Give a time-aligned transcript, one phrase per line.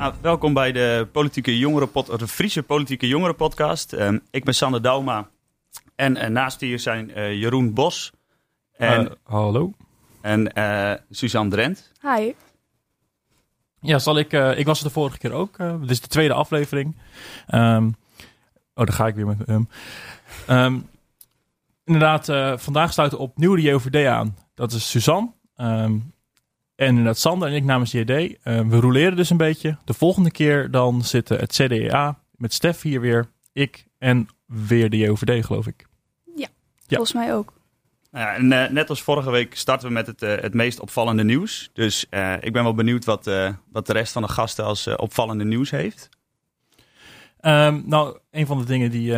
[0.00, 3.92] Nou, welkom bij de, politieke jongerenpod, de Friese Politieke Jongerenpodcast.
[3.92, 5.28] Um, ik ben Sander Dauma
[5.96, 8.12] en uh, naast hier zijn uh, Jeroen Bos
[8.76, 9.72] en, uh, hallo.
[10.20, 10.52] en
[11.10, 11.92] Suzanne Drent.
[12.02, 12.32] Hi.
[13.80, 15.56] Ja, zal ik, ik was er de vorige keer ook.
[15.80, 16.96] dit is de tweede aflevering.
[17.54, 17.94] Um,
[18.74, 19.68] oh, daar ga ik weer met hem.
[20.48, 20.88] Um,
[21.84, 22.24] inderdaad,
[22.62, 24.36] vandaag sluiten opnieuw de JOVD aan.
[24.54, 25.30] Dat is Suzanne.
[25.56, 26.12] Um,
[26.80, 28.10] en inderdaad, Sander en ik namens JD.
[28.10, 29.76] Uh, we roleren dus een beetje.
[29.84, 33.30] De volgende keer dan zitten het CDA met Stef hier weer.
[33.52, 35.86] Ik en weer de JOVD, geloof ik.
[36.36, 36.86] Ja, ja.
[36.86, 37.52] volgens mij ook.
[38.10, 40.80] Nou ja, en uh, net als vorige week starten we met het, uh, het meest
[40.80, 41.70] opvallende nieuws.
[41.72, 43.30] Dus uh, ik ben wel benieuwd wat,
[43.72, 46.08] wat de rest van de gasten als opvallende nieuws heeft.
[47.40, 49.14] Um, nou, een van de dingen die,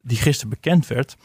[0.00, 1.16] die gisteren bekend werd,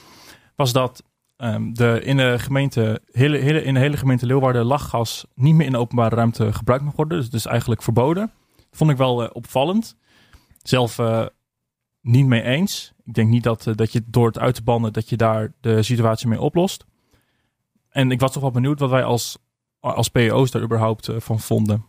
[0.55, 1.03] was dat
[1.37, 5.65] um, de, in, de gemeente, hele, hele, in de hele gemeente Leeuwarden lachgas niet meer
[5.65, 7.17] in de openbare ruimte gebruikt mag worden.
[7.17, 8.31] Dus is eigenlijk verboden.
[8.55, 9.95] Dat vond ik wel opvallend.
[10.63, 10.99] Zelf
[12.01, 12.93] niet mee eens.
[13.05, 15.83] Ik denk niet dat, dat je door het uit te bannen, dat je daar de
[15.83, 16.85] situatie mee oplost.
[17.89, 19.37] En ik was toch wel benieuwd wat wij als,
[19.79, 21.85] als PO's daar überhaupt van vonden.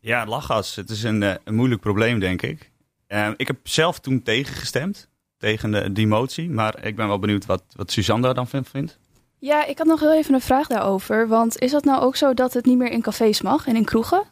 [0.00, 0.74] Ja, lachgas.
[0.74, 2.72] Het is een, een moeilijk probleem, denk ik.
[3.08, 6.50] Uh, ik heb zelf toen tegengestemd, tegen de, die motie.
[6.50, 8.98] Maar ik ben wel benieuwd wat, wat Suzanne daar dan vindt.
[9.38, 11.28] Ja, ik had nog heel even een vraag daarover.
[11.28, 13.84] Want is dat nou ook zo dat het niet meer in cafés mag en in
[13.84, 14.22] kroegen?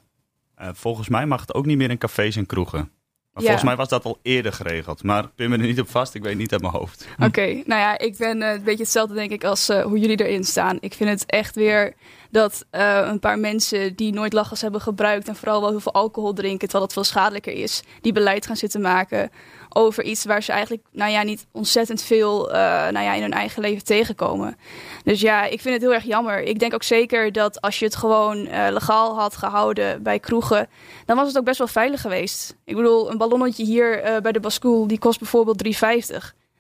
[0.60, 2.90] Uh, volgens mij mag het ook niet meer in cafés en kroegen.
[3.34, 3.48] Maar ja.
[3.48, 5.02] volgens mij was dat al eerder geregeld.
[5.02, 6.14] Maar pin me er niet op vast.
[6.14, 7.06] Ik weet niet uit mijn hoofd.
[7.14, 9.98] Oké, okay, nou ja, ik ben uh, een beetje hetzelfde denk ik als uh, hoe
[9.98, 10.76] jullie erin staan.
[10.80, 11.94] Ik vind het echt weer
[12.30, 15.28] dat uh, een paar mensen die nooit lachgas hebben gebruikt...
[15.28, 17.82] en vooral wel heel veel alcohol drinken, terwijl dat veel schadelijker is...
[18.00, 19.30] die beleid gaan zitten maken
[19.74, 22.54] over iets waar ze eigenlijk nou ja, niet ontzettend veel uh,
[22.88, 24.56] nou ja, in hun eigen leven tegenkomen.
[25.04, 26.42] Dus ja, ik vind het heel erg jammer.
[26.42, 30.68] Ik denk ook zeker dat als je het gewoon uh, legaal had gehouden bij kroegen,
[31.04, 32.56] dan was het ook best wel veilig geweest.
[32.64, 35.70] Ik bedoel, een ballonnetje hier uh, bij de Bascool, die kost bijvoorbeeld 3,50.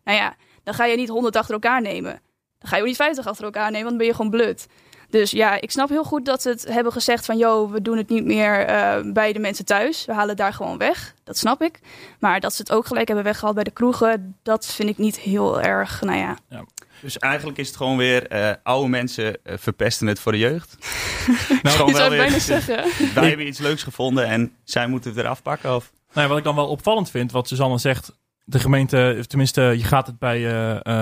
[0.04, 2.20] Nou ja, dan ga je niet 100 achter elkaar nemen.
[2.58, 4.66] Dan ga je ook niet 50 achter elkaar nemen, want dan ben je gewoon blut.
[5.14, 7.38] Dus ja, ik snap heel goed dat ze het hebben gezegd van...
[7.38, 10.04] joh, we doen het niet meer uh, bij de mensen thuis.
[10.04, 11.14] We halen het daar gewoon weg.
[11.24, 11.80] Dat snap ik.
[12.18, 14.36] Maar dat ze het ook gelijk hebben weggehaald bij de kroegen...
[14.42, 16.38] dat vind ik niet heel erg, nou ja...
[16.48, 16.64] ja.
[17.00, 20.76] Dus eigenlijk is het gewoon weer uh, oude mensen uh, verpesten het voor de jeugd.
[21.62, 22.84] nou, gewoon wel weer, zeggen.
[23.14, 25.74] Wij hebben iets leuks gevonden en zij moeten het eraf pakken.
[25.74, 25.92] Of?
[26.12, 28.12] Nou, wat ik dan wel opvallend vind, wat Suzanne zegt...
[28.44, 30.44] de gemeente, tenminste, je gaat het bij...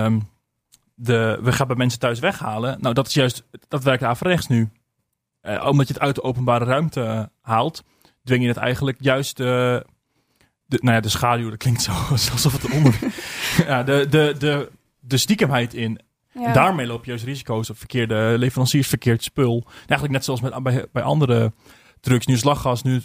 [0.05, 0.31] Um,
[0.95, 2.77] de, we gaan bij mensen thuis weghalen.
[2.81, 4.69] Nou, dat is juist, dat werkt averechts nu.
[5.41, 7.83] Uh, omdat je het uit de openbare ruimte haalt,
[8.23, 9.85] dwing je het eigenlijk juist de,
[10.65, 11.91] de, nou ja, de schaduw, dat klinkt zo
[12.31, 12.99] alsof het onder...
[13.67, 15.99] ja, de, de, de, de stiekemheid in.
[16.33, 16.45] Ja.
[16.45, 19.63] En daarmee loop je juist risico's op verkeerde leveranciers, verkeerd spul.
[19.75, 21.53] Eigenlijk net zoals met, bij, bij andere
[21.99, 22.25] drugs.
[22.25, 23.01] Nu is lachgas nu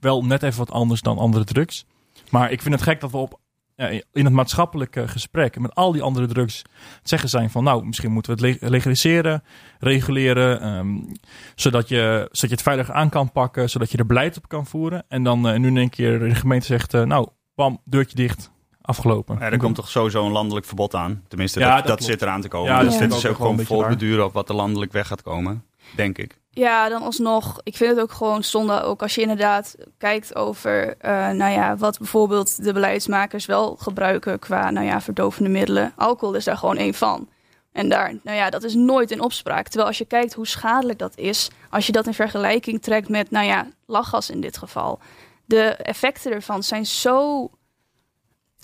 [0.00, 1.86] wel net even wat anders dan andere drugs.
[2.30, 3.40] Maar ik vind het gek dat we op
[4.12, 6.62] in het maatschappelijke gesprek met al die andere drugs
[7.02, 9.42] zeggen zijn van nou, misschien moeten we het legaliseren,
[9.78, 11.12] reguleren, um,
[11.54, 14.66] zodat, je, zodat je het veiliger aan kan pakken, zodat je er beleid op kan
[14.66, 15.04] voeren.
[15.08, 18.50] En dan uh, nu in een keer de gemeente zegt, uh, nou, bam, deurtje dicht,
[18.80, 19.36] afgelopen.
[19.38, 21.24] Ja, er komt toch sowieso een landelijk verbod aan.
[21.28, 22.72] Tenminste, ja, dat, dat, dat zit eraan te komen.
[22.72, 25.64] Ja, dus dit is ook gewoon voorbeduren op wat er landelijk weg gaat komen,
[25.96, 26.38] denk ik.
[26.58, 27.60] Ja, dan alsnog.
[27.62, 28.82] Ik vind het ook gewoon zonde.
[28.82, 34.38] Ook als je inderdaad kijkt over, uh, nou ja, wat bijvoorbeeld de beleidsmakers wel gebruiken
[34.38, 35.92] qua, nou ja, verdovende middelen.
[35.96, 37.28] Alcohol is daar gewoon één van.
[37.72, 39.64] En daar, nou ja, dat is nooit in opspraak.
[39.64, 43.30] Terwijl als je kijkt hoe schadelijk dat is, als je dat in vergelijking trekt met,
[43.30, 44.98] nou ja, lachgas in dit geval.
[45.44, 47.50] De effecten ervan zijn zo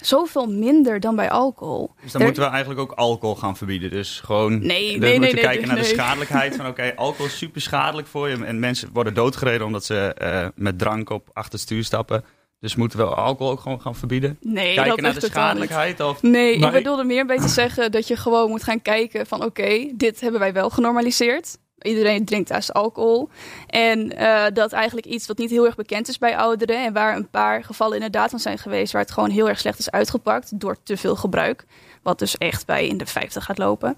[0.06, 1.90] zoveel minder dan bij alcohol.
[2.02, 3.90] Dus dan moeten we eigenlijk ook alcohol gaan verbieden.
[3.90, 8.08] Dus gewoon nee, nee, nee, kijken naar de schadelijkheid van oké, alcohol is super schadelijk
[8.08, 8.44] voor je.
[8.44, 12.24] En mensen worden doodgereden omdat ze uh, met drank op achter stuur stappen.
[12.60, 14.38] Dus moeten we alcohol ook gewoon gaan verbieden?
[14.40, 16.00] Nee, kijken naar de schadelijkheid?
[16.00, 16.22] Of...
[16.22, 19.90] Nee, ik bedoelde meer een beetje zeggen dat je gewoon moet gaan kijken van oké,
[19.94, 23.28] dit hebben wij wel genormaliseerd iedereen drinkt thuis alcohol.
[23.66, 26.84] En uh, dat eigenlijk iets wat niet heel erg bekend is bij ouderen.
[26.84, 28.92] En waar een paar gevallen inderdaad van zijn geweest.
[28.92, 31.64] Waar het gewoon heel erg slecht is uitgepakt door te veel gebruik.
[32.02, 33.96] Wat dus echt bij in de 50 gaat lopen.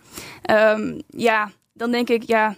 [0.51, 2.49] Um, ja, dan denk ik, ja,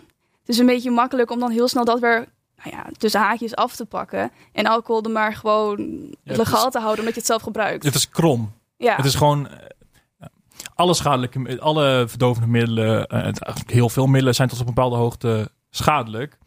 [0.40, 2.26] het is een beetje makkelijk om dan heel snel dat weer
[2.64, 4.31] nou ja, tussen haakjes af te pakken.
[4.52, 7.84] En alcohol er maar gewoon legaal te houden omdat je het zelf gebruikt.
[7.84, 8.52] Het is krom.
[8.76, 8.96] Ja.
[8.96, 9.48] Het is gewoon
[10.78, 15.50] alle schadelijke, alle verdovende middelen, uh, heel veel middelen zijn tot op een bepaalde hoogte
[15.70, 16.38] schadelijk.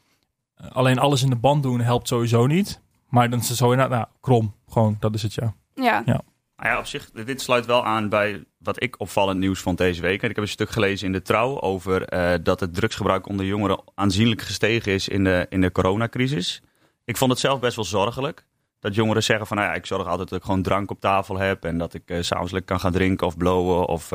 [0.62, 2.82] Uh, alleen alles in de band doen helpt sowieso niet.
[3.10, 4.56] Maar dan is het zo inderdaad, nou, krom.
[4.70, 5.54] Gewoon, dat is het ja.
[5.74, 6.02] Ja.
[6.06, 6.22] ja.
[6.58, 10.02] Nou ja, op zich, dit sluit wel aan bij wat ik opvallend nieuws vond deze
[10.02, 10.22] week.
[10.22, 13.82] Ik heb een stuk gelezen in de Trouw over uh, dat het drugsgebruik onder jongeren
[13.96, 16.62] aanzienlijk gestegen is in de, in de coronacrisis.
[17.06, 18.46] ik vond het zelf best wel zorgelijk.
[18.82, 21.38] Dat jongeren zeggen van, nou ja, ik zorg altijd dat ik gewoon drank op tafel
[21.38, 21.66] heb.
[21.66, 23.88] En dat ik uh, s'avonds kan gaan drinken of blowen.
[23.88, 24.12] Of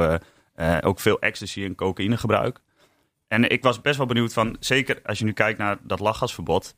[0.81, 2.61] ook veel ecstasy en cocaïne gebruik.
[3.29, 6.77] En ik was best wel benieuwd van, zeker als je nu kijkt naar dat lachgasverbod,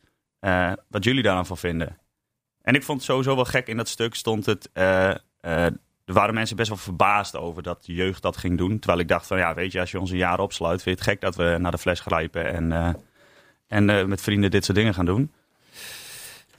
[0.89, 1.99] wat jullie daar dan van vinden.
[2.63, 5.73] En ik vond het sowieso wel gek, in dat stuk stond het, er
[6.05, 8.79] waren mensen best wel verbaasd over dat de jeugd dat ging doen.
[8.79, 11.05] Terwijl ik dacht van, ja, weet je, als je ons een jaar opsluit, vind je
[11.05, 12.97] het gek dat we naar de fles grijpen en,
[13.67, 15.33] en met vrienden dit soort dingen gaan doen.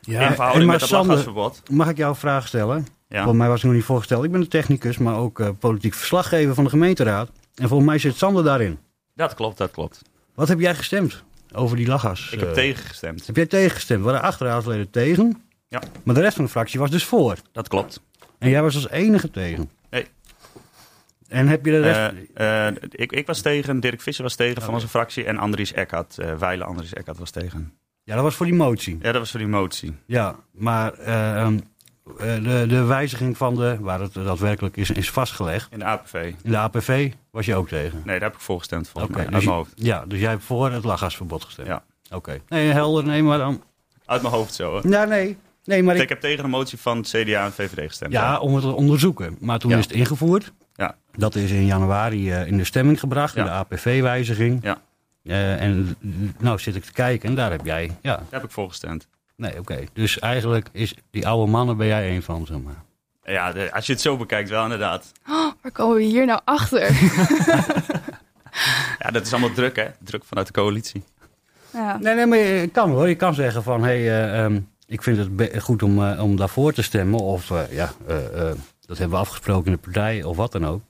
[0.02, 1.34] Ja, in verhouding met Sander,
[1.70, 2.88] mag ik jou een vraag stellen?
[3.08, 3.18] Ja.
[3.18, 4.24] Volgens mij was ik nog niet voorgesteld.
[4.24, 7.30] Ik ben een technicus, maar ook uh, politiek verslaggever van de gemeenteraad.
[7.56, 8.80] En volgens mij zit Sander daarin.
[9.16, 10.02] Dat klopt, dat klopt.
[10.36, 12.30] Wat heb jij gestemd over die lachgas?
[12.32, 14.00] Ik heb tegen Heb jij tegengestemd?
[14.00, 15.44] We waren acht raadsleden tegen.
[15.68, 15.82] Ja.
[16.04, 17.38] Maar de rest van de fractie was dus voor.
[17.52, 18.02] Dat klopt.
[18.38, 19.70] En jij was als enige tegen?
[19.90, 20.06] Nee.
[21.28, 22.14] En heb je de rest...
[22.38, 25.74] Uh, uh, ik, ik was tegen, Dirk Visser was tegen van onze fractie en Andries
[25.74, 27.74] Eckert, uh, Weile Andries Eckert was tegen.
[28.10, 28.98] Ja, dat was voor die motie.
[29.02, 29.96] Ja, dat was voor die motie.
[30.06, 31.58] Ja, maar ehm,
[32.18, 35.72] de, de wijziging van de, waar het daadwerkelijk is, is vastgelegd.
[35.72, 36.34] In de APV.
[36.44, 38.02] In de APV was je ook tegen?
[38.06, 39.72] Nee, daar heb ik voor gestemd volgens okay, mij, dus uit mijn hoofd.
[39.76, 41.68] Ja, dus jij hebt voor het lachgasverbod gestemd?
[41.68, 41.84] Ja.
[42.12, 42.42] Oké.
[42.48, 43.64] Nee, helder, nee, maar dan...
[44.06, 44.90] Uit mijn hoofd zo, hè?
[44.90, 45.38] Ja, nee.
[45.64, 46.10] Nee, maar ik...
[46.10, 48.12] heb tegen de motie van CDA en VVD gestemd.
[48.12, 49.38] Ja, om het te onderzoeken.
[49.40, 50.54] Maar toen is het ingevoerd.
[50.76, 50.96] Ja.
[51.12, 54.64] Dat is in januari uh, in de stemming gebracht, in de APV-wijziging.
[54.64, 54.82] Ja.
[55.24, 55.96] Uh, en
[56.40, 57.98] nou zit ik te kijken en daar heb jij...
[58.02, 58.16] Ja.
[58.16, 59.08] Daar heb ik voor gestemd.
[59.36, 59.84] Nee, oké.
[59.94, 62.84] Dus eigenlijk is die oude mannen, ben jij een van, zeg maar.
[63.24, 65.12] Ja, de, als je het zo bekijkt wel inderdaad.
[65.30, 66.82] Oh, waar komen we hier nou achter?
[69.00, 69.88] ja, dat is allemaal druk hè.
[70.04, 71.04] Druk vanuit de coalitie.
[71.74, 71.98] Ja.
[71.98, 73.08] Nee, nee, maar je kan hoor.
[73.08, 76.36] Je kan zeggen van, hé, hey, uh, um, ik vind het goed om, uh, om
[76.36, 77.20] daarvoor te stemmen.
[77.20, 78.16] Of uh, ja, uh,
[78.86, 80.82] dat hebben we afgesproken in de partij of wat dan ook.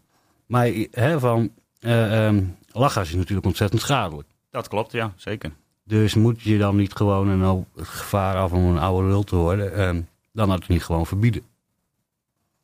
[0.46, 4.28] Maar hè, van, um, lachgas is natuurlijk ontzettend schadelijk.
[4.50, 5.52] Dat klopt, ja, zeker.
[5.84, 9.36] Dus moet je dan niet gewoon een het gevaar af om een oude lul te
[9.36, 11.42] worden, um, dan had het niet gewoon verbieden.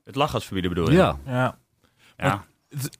[0.03, 0.97] Het lachgas verbieden bedoel je?
[0.97, 1.17] Ja.
[1.25, 1.57] ja.
[2.17, 2.45] ja.
[2.69, 2.97] Het,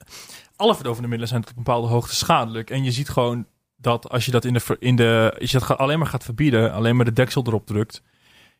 [0.55, 2.69] alle verdovende middelen zijn tot een bepaalde hoogte schadelijk.
[2.69, 5.77] En je ziet gewoon dat als je dat in de, in de als je dat
[5.77, 8.01] alleen maar gaat verbieden, alleen maar de deksel erop drukt,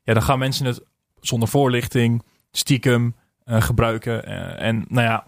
[0.03, 0.83] ja, dan gaan mensen het
[1.19, 3.15] zonder voorlichting, stiekem
[3.45, 4.29] uh, gebruiken.
[4.29, 5.25] Uh, en nou ja,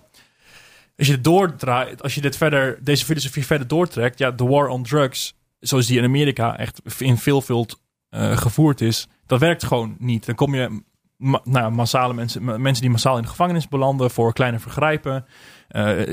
[0.98, 4.84] als je doordraait, als je dit verder, deze filosofie verder doortrekt, ja, de war on
[4.84, 10.26] drugs, zoals die in Amerika echt in veelvuld uh, gevoerd is, dat werkt gewoon niet.
[10.26, 10.82] Dan kom je
[11.18, 15.26] ma nou, massale mensen, mensen die massaal in de gevangenis belanden voor kleine vergrijpen,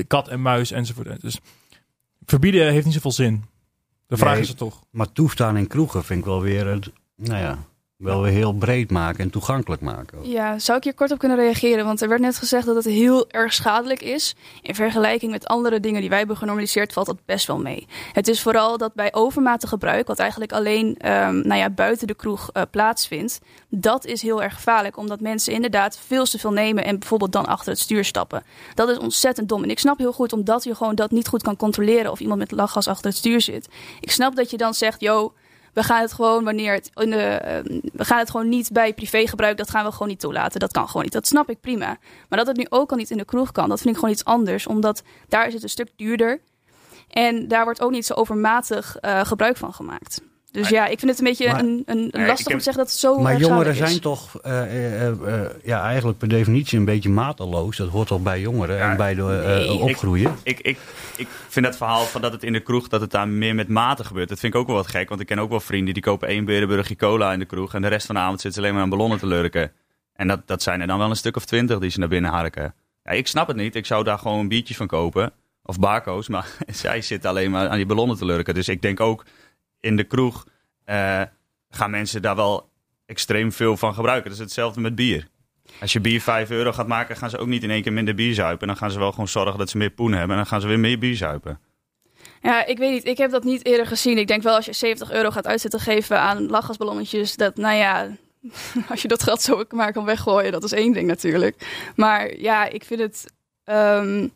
[0.07, 1.21] kat en muis enzovoort.
[1.21, 1.39] Dus
[2.25, 3.45] verbieden heeft niet zoveel zin.
[4.07, 4.81] De vraag nee, is het toch.
[4.91, 7.57] Maar toestaan in kroegen vind ik wel weer het, nou ja,
[7.97, 10.29] wel weer heel breed maken en toegankelijk maken.
[10.29, 11.85] Ja, zou ik hier kort op kunnen reageren?
[11.85, 14.35] Want er werd net gezegd dat het heel erg schadelijk is.
[14.61, 17.87] In vergelijking met andere dingen die wij hebben genormaliseerd, valt dat best wel mee.
[18.13, 22.15] Het is vooral dat bij overmatig gebruik, wat eigenlijk alleen um, nou ja, buiten de
[22.15, 23.39] kroeg uh, plaatsvindt,
[23.69, 24.97] dat is heel erg gevaarlijk.
[24.97, 28.43] Omdat mensen inderdaad veel te veel nemen en bijvoorbeeld dan achter het stuur stappen.
[28.73, 29.63] Dat is ontzettend dom.
[29.63, 32.39] En ik snap heel goed, omdat je gewoon dat niet goed kan controleren of iemand
[32.39, 33.67] met lachgas achter het stuur zit.
[33.99, 35.33] Ik snap dat je dan zegt, yo
[35.75, 38.93] we gaan het gewoon wanneer het in de, uh, we gaan het gewoon niet bij
[38.93, 40.59] privégebruik, dat gaan we gewoon niet toelaten.
[40.59, 41.13] Dat kan gewoon niet.
[41.13, 41.97] Dat snap ik prima.
[42.29, 44.13] Maar dat het nu ook al niet in de kroeg kan, dat vind ik gewoon
[44.13, 46.41] iets anders, omdat daar is het een stuk duurder.
[47.09, 50.21] En daar wordt ook niet zo overmatig uh, gebruik van gemaakt.
[50.55, 52.99] Dus ja, ik vind het een beetje een, een, lastig om te zeggen dat het
[52.99, 57.77] zo Maar jongeren zijn toch uh, uh, uh, ja, eigenlijk per definitie een beetje mateloos.
[57.77, 60.35] Dat hoort toch bij jongeren ja, en bij de nee, opgroeien.
[60.43, 60.77] Ik, ik, ik,
[61.15, 63.67] ik vind het verhaal van dat het in de kroeg, dat het daar meer met
[63.67, 64.29] mate gebeurt.
[64.29, 65.09] Dat vind ik ook wel wat gek.
[65.09, 67.73] Want ik ken ook wel vrienden die kopen één berenburgje cola in de kroeg.
[67.73, 69.71] En de rest van de avond zitten ze alleen maar aan ballonnen te lurken.
[70.13, 72.31] En dat, dat zijn er dan wel een stuk of twintig die ze naar binnen
[72.31, 72.73] harken.
[73.03, 73.75] Ja, ik snap het niet.
[73.75, 75.33] Ik zou daar gewoon een biertje van kopen.
[75.63, 76.27] Of barco's.
[76.27, 76.47] Maar
[76.83, 78.53] zij zitten alleen maar aan die ballonnen te lurken.
[78.53, 79.25] Dus ik denk ook
[79.85, 80.45] in de kroeg
[80.85, 81.21] uh,
[81.69, 82.69] gaan mensen daar wel
[83.05, 84.29] extreem veel van gebruiken.
[84.29, 85.27] Dat is hetzelfde met bier.
[85.81, 88.15] Als je bier 5 euro gaat maken, gaan ze ook niet in één keer minder
[88.15, 88.67] bier zuipen.
[88.67, 90.29] Dan gaan ze wel gewoon zorgen dat ze meer poen hebben.
[90.29, 91.59] En dan gaan ze weer meer bier zuipen.
[92.41, 93.05] Ja, ik weet niet.
[93.05, 94.17] Ik heb dat niet eerder gezien.
[94.17, 97.35] Ik denk wel als je 70 euro gaat uitzetten geven aan lachgasballonnetjes.
[97.35, 98.07] Dat, nou ja,
[98.89, 101.91] als je dat geld zo maar kan weggooien, dat is één ding natuurlijk.
[101.95, 103.33] Maar ja, ik vind het...
[103.65, 104.31] Um,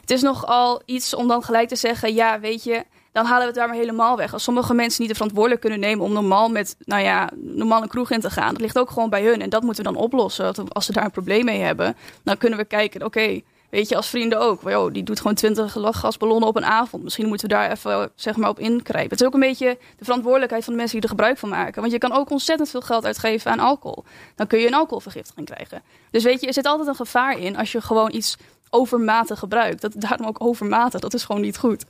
[0.00, 2.84] het is nogal iets om dan gelijk te zeggen, ja, weet je
[3.14, 4.32] dan halen we het daar maar helemaal weg.
[4.32, 7.88] Als sommige mensen niet de verantwoordelijk kunnen nemen om normaal met, nou ja, normaal een
[7.88, 9.40] kroeg in te gaan, dat ligt ook gewoon bij hun.
[9.40, 10.54] En dat moeten we dan oplossen.
[10.68, 13.40] Als ze daar een probleem mee hebben, dan kunnen we kijken, oké,
[13.70, 14.60] weet je, als vrienden ook.
[14.62, 17.02] Yo, die doet gewoon twintig lachgasballonnen op een avond.
[17.02, 19.10] Misschien moeten we daar even zeg maar, op ingrijpen.
[19.10, 21.80] Het is ook een beetje de verantwoordelijkheid van de mensen die er gebruik van maken.
[21.80, 24.04] Want je kan ook ontzettend veel geld uitgeven aan alcohol.
[24.34, 25.82] Dan kun je een alcoholvergiftiging krijgen.
[26.10, 28.36] Dus weet je, er zit altijd een gevaar in als je gewoon iets
[28.74, 29.80] overmatig gebruikt.
[29.80, 31.84] Dat, daarom ook overmatig, dat is gewoon niet goed.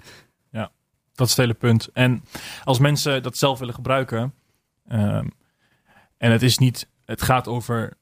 [1.14, 1.88] Dat is het hele punt.
[1.92, 2.24] En
[2.64, 4.34] als mensen dat zelf willen gebruiken.
[4.92, 5.30] Um,
[6.16, 7.96] En het is niet, het gaat over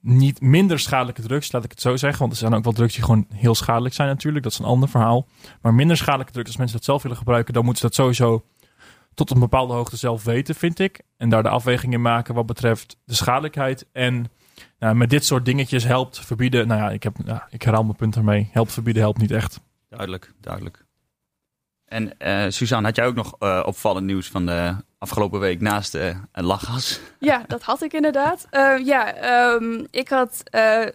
[0.00, 2.18] niet minder schadelijke drugs, laat ik het zo zeggen.
[2.18, 4.44] Want er zijn ook wel drugs die gewoon heel schadelijk zijn natuurlijk.
[4.44, 5.26] Dat is een ander verhaal.
[5.60, 8.44] Maar minder schadelijke drugs, als mensen dat zelf willen gebruiken, dan moeten ze dat sowieso
[9.14, 11.00] tot een bepaalde hoogte zelf weten, vind ik.
[11.16, 13.86] En daar de afweging in maken wat betreft de schadelijkheid.
[13.92, 14.30] En
[14.78, 16.66] nou, met dit soort dingetjes helpt verbieden.
[16.66, 18.48] Nou ja, ik, heb, ja, ik herhaal mijn punt ermee.
[18.52, 19.60] Helpt verbieden helpt niet echt.
[19.88, 20.81] Duidelijk, duidelijk.
[21.92, 25.94] En uh, Suzanne, had jij ook nog uh, opvallend nieuws van de afgelopen week naast
[25.94, 27.00] uh, een lachgas?
[27.18, 28.46] Ja, dat had ik inderdaad.
[28.84, 29.14] ja,
[29.54, 30.42] um, ik had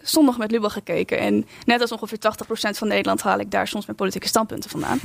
[0.02, 1.18] zondag met Lubel gekeken.
[1.18, 5.00] En net als ongeveer 80% van Nederland haal ik daar soms mijn politieke standpunten vandaan.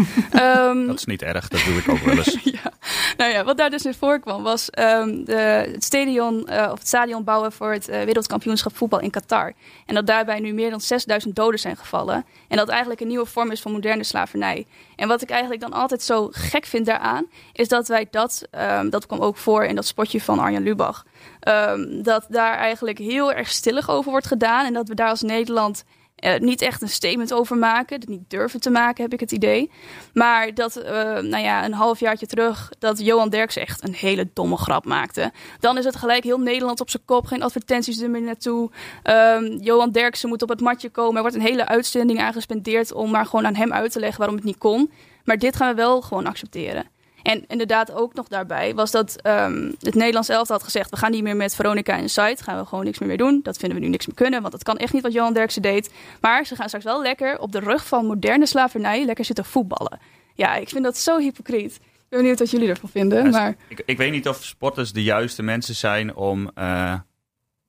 [0.69, 2.38] um, dat is niet erg, dat doe ik ook wel eens.
[2.62, 2.72] ja.
[3.17, 7.24] Nou ja, wat daar dus in voorkwam was um, de, het stadion, of het stadion
[7.24, 9.53] bouwen voor het wereldkampioenschap voetbal in Qatar.
[9.86, 12.25] En dat daarbij nu meer dan 6000 doden zijn gevallen.
[12.48, 14.65] En dat eigenlijk een nieuwe vorm is van moderne slavernij.
[14.95, 18.48] En wat ik eigenlijk dan altijd zo gek vind daaraan, is dat wij dat,
[18.93, 21.05] dat kwam ook voor in dat spotje van Arjan Lubach,
[21.47, 25.21] um, dat daar eigenlijk heel erg stillig over wordt gedaan en dat we daar als
[25.21, 25.83] Nederland
[26.23, 28.00] uh, niet echt een statement over maken.
[28.00, 29.71] Dat niet durven te maken, heb ik het idee.
[30.13, 30.83] Maar dat, uh,
[31.19, 35.31] nou ja, een halfjaartje terug, dat Johan Derks echt een hele domme grap maakte.
[35.59, 37.25] Dan is het gelijk heel Nederland op zijn kop.
[37.25, 38.71] Geen advertenties er meer naartoe.
[39.03, 41.15] Um, Johan Derksen moet op het matje komen.
[41.15, 44.38] Er wordt een hele uitzending aangespendeerd om maar gewoon aan hem uit te leggen waarom
[44.38, 44.91] het niet kon.
[45.23, 46.92] Maar dit gaan we wel gewoon accepteren.
[47.24, 50.89] En inderdaad ook nog daarbij was dat um, het Nederlands elftal had gezegd...
[50.89, 53.39] we gaan niet meer met Veronica in site, gaan we gewoon niks meer mee doen.
[53.44, 55.62] Dat vinden we nu niks meer kunnen, want dat kan echt niet wat Johan Derksen
[55.62, 55.92] deed.
[56.22, 60.00] Maar ze gaan straks wel lekker op de rug van moderne slavernij lekker zitten voetballen.
[60.34, 61.75] Ja, ik vind dat zo hypocriet.
[61.75, 63.30] Ik ben benieuwd wat jullie ervan vinden.
[63.30, 63.56] maar...
[63.68, 66.94] Ik, ik, weet niet of sporters de juiste mensen zijn om, uh,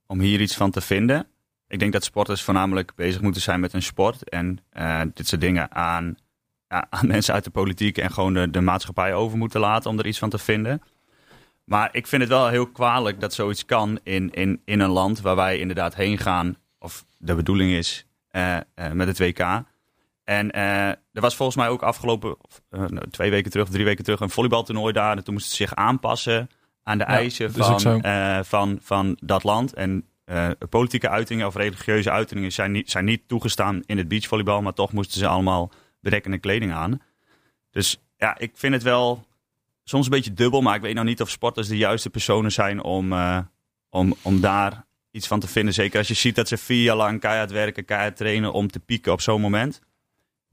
[0.07, 1.27] om hier iets van te vinden.
[1.69, 5.41] Ik denk dat sporters voornamelijk bezig moeten zijn met hun sport en uh, dit soort
[5.41, 6.17] dingen aan
[6.91, 10.07] aan mensen uit de politiek en gewoon de, de maatschappij over moeten laten om er
[10.07, 10.83] iets van te vinden.
[11.65, 15.21] Maar ik vind het wel heel kwalijk dat zoiets kan in, in, in een land
[15.21, 16.57] waar wij inderdaad heen gaan.
[16.79, 19.63] Of de bedoeling is uh, uh, met het WK.
[20.25, 22.37] En uh, er was volgens mij ook afgelopen
[22.71, 25.17] nou, twee weken terug, drie weken terug, een volleybaltoernooi daar.
[25.17, 26.51] En toen moesten ze zich aanpassen
[26.83, 28.01] aan de ja, eisen van,
[28.45, 29.75] van, van dat land.
[29.75, 30.09] En
[30.69, 34.63] politieke uitingen of religieuze uitingen zijn niet, zijn niet toegestaan in het beachvolleybal.
[34.63, 35.71] Maar toch moesten ze allemaal
[36.05, 37.01] bedekkende kleding aan.
[37.71, 39.27] Dus ja, ik vind het wel
[39.85, 40.63] soms een beetje dubbel.
[40.63, 43.39] Maar ik weet nou niet of sporters de juiste personen zijn om, uh,
[43.91, 45.75] om, om daar iets van te vinden.
[45.75, 48.81] Zeker als je ziet dat ze vier jaar lang keihard werken, keihard trainen om te
[48.81, 49.81] pieken op zo'n moment.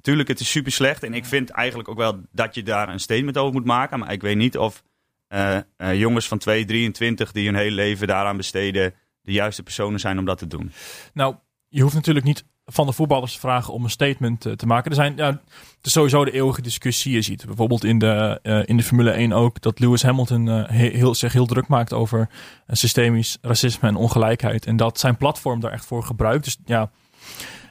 [0.01, 1.03] Tuurlijk, het is super slecht.
[1.03, 4.00] En ik vind eigenlijk ook wel dat je daar een statement over moet maken.
[4.00, 4.84] Maar ik weet niet of
[5.29, 8.93] uh, uh, jongens van 2, 23 die hun hele leven daaraan besteden...
[9.22, 10.72] de juiste personen zijn om dat te doen.
[11.13, 11.36] Nou,
[11.71, 14.89] je hoeft natuurlijk niet van de voetballers te vragen om een statement uh, te maken.
[14.89, 17.13] Er zijn ja, het is sowieso de eeuwige discussie.
[17.13, 20.67] Je ziet bijvoorbeeld in de, uh, in de Formule 1 ook dat Lewis Hamilton uh,
[20.67, 22.29] heel, zich heel druk maakt over
[22.67, 24.65] systemisch racisme en ongelijkheid.
[24.65, 26.43] En dat zijn platform daar echt voor gebruikt.
[26.43, 26.91] Dus ja,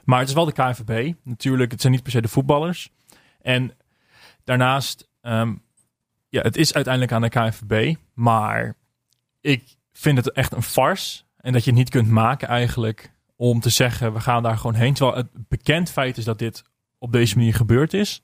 [0.04, 1.12] maar het is wel de KNVB.
[1.24, 2.90] Natuurlijk, het zijn niet per se de voetballers.
[3.42, 3.72] En
[4.44, 5.62] daarnaast, um,
[6.28, 7.94] ja, het is uiteindelijk aan de KNVB.
[8.14, 8.76] Maar
[9.40, 11.22] ik vind het echt een farce.
[11.36, 14.74] En dat je het niet kunt maken eigenlijk om te zeggen, we gaan daar gewoon
[14.74, 14.94] heen.
[14.94, 16.62] Terwijl het bekend feit is dat dit
[16.98, 18.22] op deze manier gebeurd is.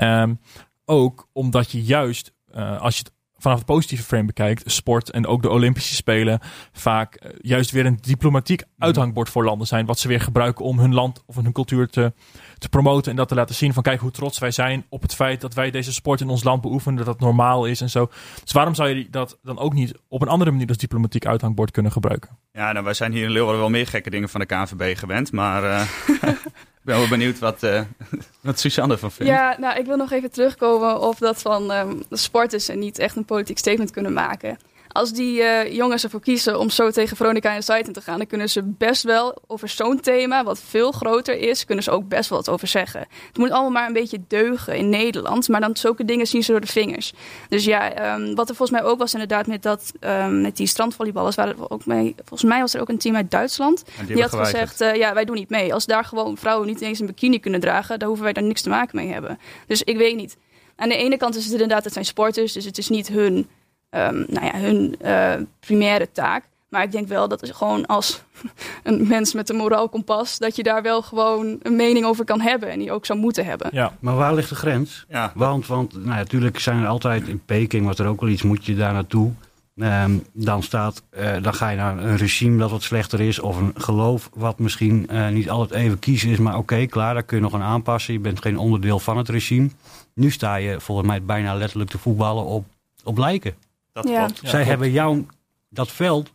[0.00, 0.40] Um,
[0.84, 5.26] ook omdat je juist, uh, als je het vanaf het positieve frame bekijkt, sport en
[5.26, 6.40] ook de Olympische Spelen
[6.72, 9.86] vaak uh, juist weer een diplomatiek uithangbord voor landen zijn.
[9.86, 12.12] Wat ze weer gebruiken om hun land of hun cultuur te,
[12.58, 15.14] te promoten en dat te laten zien van kijk hoe trots wij zijn op het
[15.14, 18.10] feit dat wij deze sport in ons land beoefenen, dat dat normaal is en zo.
[18.42, 21.70] Dus waarom zou je dat dan ook niet op een andere manier als diplomatiek uithangbord
[21.70, 22.38] kunnen gebruiken?
[22.52, 25.32] Ja, nou wij zijn hier in Leeuwarden wel meer gekke dingen van de KNVB gewend,
[25.32, 25.62] maar...
[25.64, 25.82] Uh...
[26.80, 27.82] Ik ben wel benieuwd wat, uh,
[28.40, 29.32] wat Suzanne ervan vindt.
[29.32, 33.16] Ja, nou, ik wil nog even terugkomen op dat van um, sporters en niet echt
[33.16, 34.58] een politiek statement kunnen maken
[34.92, 38.26] als die uh, jongens ervoor kiezen om zo tegen Veronica en Saiten te gaan, dan
[38.26, 42.28] kunnen ze best wel over zo'n thema, wat veel groter is, kunnen ze ook best
[42.28, 43.00] wel wat over zeggen.
[43.26, 46.50] Het moet allemaal maar een beetje deugen in Nederland, maar dan zulke dingen zien ze
[46.50, 47.12] door de vingers.
[47.48, 50.66] Dus ja, um, wat er volgens mij ook was inderdaad met, dat, um, met die
[50.66, 54.14] strandvolleyballers, waren er ook mee, volgens mij was er ook een team uit Duitsland, die,
[54.14, 55.74] die had gezegd, uh, ja, wij doen niet mee.
[55.74, 58.62] Als daar gewoon vrouwen niet eens een bikini kunnen dragen, dan hoeven wij daar niks
[58.62, 59.38] te maken mee hebben.
[59.66, 60.36] Dus ik weet niet.
[60.76, 63.48] Aan de ene kant is het inderdaad, het zijn sporters, dus het is niet hun
[63.90, 66.48] um, nou ja, hun uh, primaire taak.
[66.68, 68.22] Maar ik denk wel dat is gewoon als
[68.82, 72.40] een mens met een moraal kompas, dat je daar wel gewoon een mening over kan
[72.40, 73.68] hebben en die ook zou moeten hebben.
[73.72, 75.04] Ja, maar waar ligt de grens?
[75.08, 75.32] Ja.
[75.34, 78.64] Want, want nou, natuurlijk zijn er altijd in Peking, wat er ook wel iets moet
[78.64, 79.32] je daar naartoe.
[79.74, 83.56] Um, dan, staat, uh, dan ga je naar een regime dat wat slechter is, of
[83.56, 86.38] een geloof wat misschien uh, niet altijd even kiezen is.
[86.38, 88.12] Maar oké, okay, klaar, daar kun je nog aan aanpassen.
[88.12, 89.68] Je bent geen onderdeel van het regime.
[90.14, 92.64] Nu sta je volgens mij bijna letterlijk te voetballen op,
[93.04, 93.54] op lijken.
[93.92, 94.28] Dat ja.
[94.42, 95.26] Zij hebben jou
[95.68, 96.30] dat veld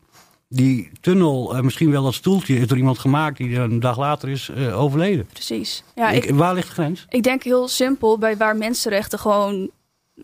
[0.48, 4.52] die tunnel, misschien wel dat stoeltje, is door iemand gemaakt die een dag later is
[4.52, 5.26] overleden.
[5.26, 5.84] Precies.
[5.96, 7.06] Ja, ik, waar ligt de grens?
[7.10, 9.70] Ik denk heel simpel bij waar mensenrechten gewoon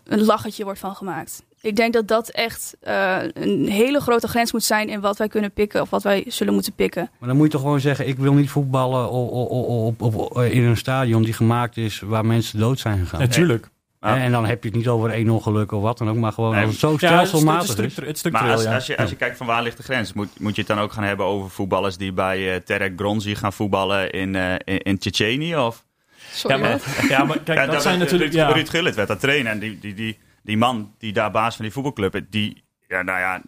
[0.04, 1.42] een lachertje wordt van gemaakt.
[1.60, 5.28] Ik denk dat dat echt uh, een hele grote grens moet zijn in wat wij
[5.28, 7.10] kunnen pikken of wat wij zullen moeten pikken.
[7.18, 10.62] Maar dan moet je toch gewoon zeggen: ik wil niet voetballen op, op, op, in
[10.62, 13.20] een stadion die gemaakt is waar mensen dood zijn gegaan.
[13.20, 13.70] Natuurlijk.
[14.02, 16.54] En dan heb je het niet over één ongeluk of wat dan ook, maar gewoon
[16.54, 18.30] als het zo stelselmatig ja, het is.
[18.30, 20.60] maar als, als, je, als je kijkt van waar ligt de grens, moet, moet je
[20.60, 24.34] het dan ook gaan hebben over voetballers die bij uh, Terek Gronzi gaan voetballen in,
[24.34, 25.56] uh, in, in Tsjetsjenië?
[25.56, 25.84] Of?
[26.32, 28.32] Sorry, ja, maar, ja, maar kijk, dat, zijn natuurlijk...
[28.32, 28.52] Ruud, ja.
[28.52, 31.64] Ruud Gullit werd dat trainen en die, die, die, die man die daar baas van
[31.64, 33.42] die voetbalclub, die, ja, nou ja...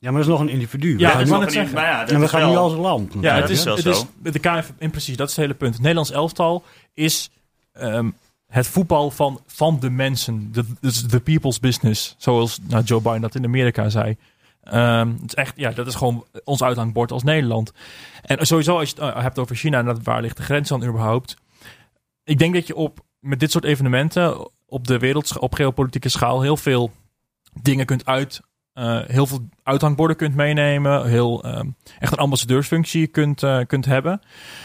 [0.00, 0.98] Ja, maar dat is nog een individu.
[0.98, 1.80] Ja, dat is zeggen.
[1.80, 2.50] Ja, en we gaan wel...
[2.50, 3.14] nu als land.
[3.20, 5.72] Ja, het is, het is, de KF, in precies, dat is het hele punt.
[5.72, 6.64] Het Nederlands elftal
[6.94, 7.30] is
[7.80, 8.14] um,
[8.48, 10.52] het voetbal van, van de mensen.
[10.52, 10.64] De,
[11.06, 12.14] de people's business.
[12.18, 14.16] Zoals nou, Joe Biden dat in Amerika zei.
[14.72, 17.72] Um, het is echt, ja, dat is gewoon ons uithangbord als Nederland.
[18.22, 20.68] En sowieso, als je het uh, hebt over China en dat, waar ligt de grens
[20.68, 21.36] dan überhaupt?
[22.24, 26.42] Ik denk dat je op, met dit soort evenementen op de wereld, op geopolitieke schaal,
[26.42, 26.92] heel veel
[27.62, 28.40] dingen kunt uit.
[28.74, 31.06] Uh, heel veel uithangborden kunt meenemen.
[31.06, 31.60] Heel, uh,
[31.98, 34.20] echt een ambassadeursfunctie kunt, kunt hebben.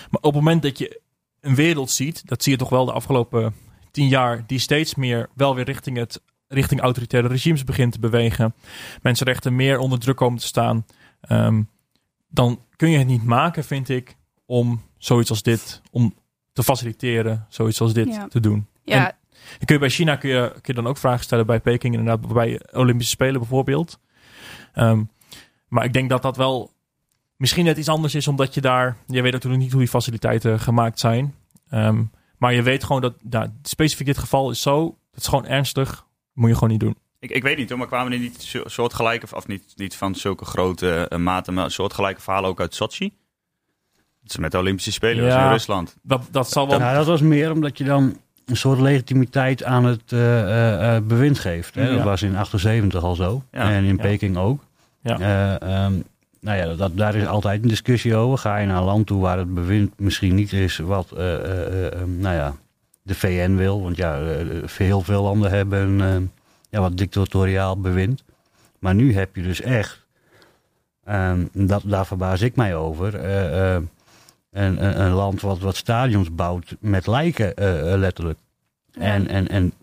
[0.10, 1.02] Maar op het moment dat je
[1.42, 3.54] een wereld ziet, dat zie je toch wel de afgelopen
[3.94, 8.54] tien jaar, die steeds meer wel weer richting, het, richting autoritaire regimes begint te bewegen.
[9.02, 10.86] Mensenrechten meer onder druk komen te staan.
[11.30, 11.70] Um,
[12.28, 16.14] dan kun je het niet maken, vind ik, om zoiets als dit, om
[16.54, 18.68] te faciliteren, zoiets als dit te doen.
[18.84, 19.18] Ja.
[19.60, 21.96] En kun je bij China kun je, kun je dan ook vragen stellen bij Peking,
[21.96, 24.00] inderdaad, bij Olympische Spelen bijvoorbeeld.
[24.76, 25.10] Um,
[25.68, 26.72] maar ik denk dat dat wel
[27.38, 30.60] misschien net iets anders is, omdat je daar, je weet natuurlijk niet hoe die faciliteiten
[30.60, 31.36] gemaakt zijn.
[31.72, 32.12] Um,
[32.44, 36.06] maar je weet gewoon dat, nou, specifiek dit geval is zo, dat is gewoon ernstig,
[36.34, 36.96] moet je gewoon niet doen.
[37.20, 40.46] Ik, ik weet niet hoor, maar kwamen er niet soortgelijke, of niet, niet van zulke
[40.46, 43.14] grote uh, mate, maar soortgelijke verhalen ook uit Sochi?
[44.22, 45.96] Dat is met de Olympische Spelen ja, in Rusland.
[46.02, 46.80] Dat, dat zal wel...
[46.80, 51.40] Ja, dat was meer omdat je dan een soort legitimiteit aan het uh, uh, bewind
[51.40, 51.76] geeft.
[51.76, 51.96] Hè?
[51.96, 53.44] Dat was in 78 al zo.
[53.52, 54.64] En in Peking ook.
[55.02, 55.86] Ja.
[55.86, 56.04] Um,
[56.44, 58.38] nou ja, dat, daar is altijd een discussie over.
[58.38, 62.36] Ga je naar een land toe waar het bewind misschien niet is wat ehm, nou
[62.36, 62.56] ja,
[63.02, 63.82] de VN wil.
[63.84, 64.20] Want ja,
[64.78, 66.00] heel veel landen hebben
[66.70, 68.24] ja, wat dictatoriaal bewind.
[68.80, 70.06] Maar nu heb je dus echt,
[71.10, 73.26] um, dat, daar verbaas ik mij over
[74.52, 77.54] een, een, land wat, wat stadions bouwt met lijken,
[78.00, 78.40] letterlijk.
[78.94, 79.74] En, en, en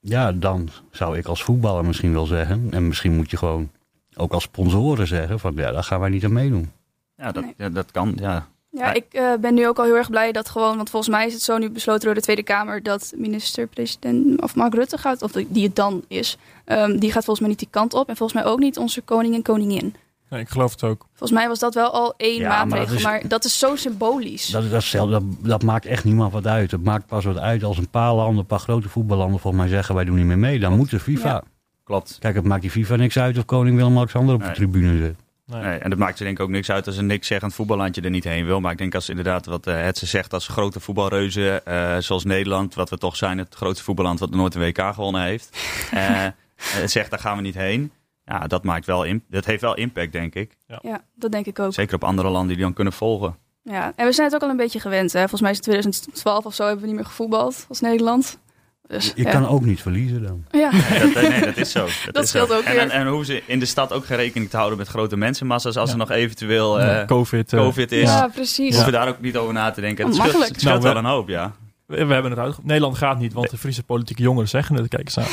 [0.00, 3.70] ja, dan zou ik als voetballer misschien wel zeggen, en misschien moet je gewoon
[4.16, 6.70] ook als sponsoren zeggen, van ja, daar gaan wij niet aan meedoen.
[7.16, 8.46] Ja, dat, ja, dat kan, ja.
[8.70, 11.26] Ja, ik uh, ben nu ook al heel erg blij dat gewoon, want volgens mij
[11.26, 15.22] is het zo nu besloten door de Tweede Kamer dat minister-president of Mark Rutte gaat,
[15.22, 18.16] of die het dan is, um, die gaat volgens mij niet die kant op en
[18.16, 19.94] volgens mij ook niet onze koning en koningin
[20.38, 21.06] ik geloof het ook.
[21.08, 24.46] Volgens mij was dat wel al één maatregel, maar dat, is, zo symbolisch.
[24.46, 26.70] Dat, dat, dat, dat, maakt echt niemand wat uit.
[26.70, 29.72] Het maakt pas wat uit als een paar landen, een paar grote voetballanden volgens mij
[29.72, 30.58] zeggen wij doen niet meer mee.
[30.58, 31.42] Dan moet de FIFA.
[31.84, 32.16] Klopt.
[32.20, 35.16] Kijk, het maakt die FIFA niks uit of koning Willem-Alexander op de tribune zit.
[35.46, 35.62] Nee.
[35.62, 35.78] nee.
[35.78, 38.10] en dat maakt ze denk ik ook niks uit als een niks zeggend voetballandje er
[38.10, 38.60] niet heen wil.
[38.60, 42.24] Maar ik denk als inderdaad wat uh, het ze zegt als grote voetbalreuzen, uh, zoals
[42.24, 45.58] Nederland, wat we toch zijn, het grootste voetballand wat nooit een WK gewonnen heeft,
[45.94, 46.26] uh,
[46.86, 47.92] zegt daar gaan we niet heen.
[48.24, 50.56] Ja, dat, maakt wel dat heeft wel impact, denk ik.
[50.66, 50.78] Ja.
[50.82, 51.04] ja.
[51.14, 51.72] dat denk ik ook.
[51.72, 53.36] Zeker op andere landen die dan kunnen volgen.
[53.62, 55.12] Ja, en we zijn het ook al een beetje gewend.
[55.12, 55.18] Hè?
[55.18, 58.38] Volgens mij is het 2012 of zo hebben we niet meer gevoetbald als Nederland.
[58.86, 60.44] Dus, je kan ook niet verliezen dan.
[60.50, 60.70] Ja.
[60.70, 61.84] Nee, dat, nee, dat is zo.
[62.04, 64.50] Dat, dat scheelt ook en, en, en, hoe ze in de stad ook geen rekening
[64.50, 68.08] te houden met grote mensenmassa's als er nog eventueel uh, COVID, uh, COVID is.
[68.08, 68.68] Ja, precies.
[68.68, 70.06] Hoeven we daar ook niet over na te denken.
[70.06, 71.52] Het scheelt, het scheelt nou, wel een hoop, ja.
[71.86, 72.56] We, hebben het uit.
[72.62, 74.88] Nederland gaat niet, want de Friese politieke jongeren zeggen het.
[74.88, 75.26] Kijk eens aan.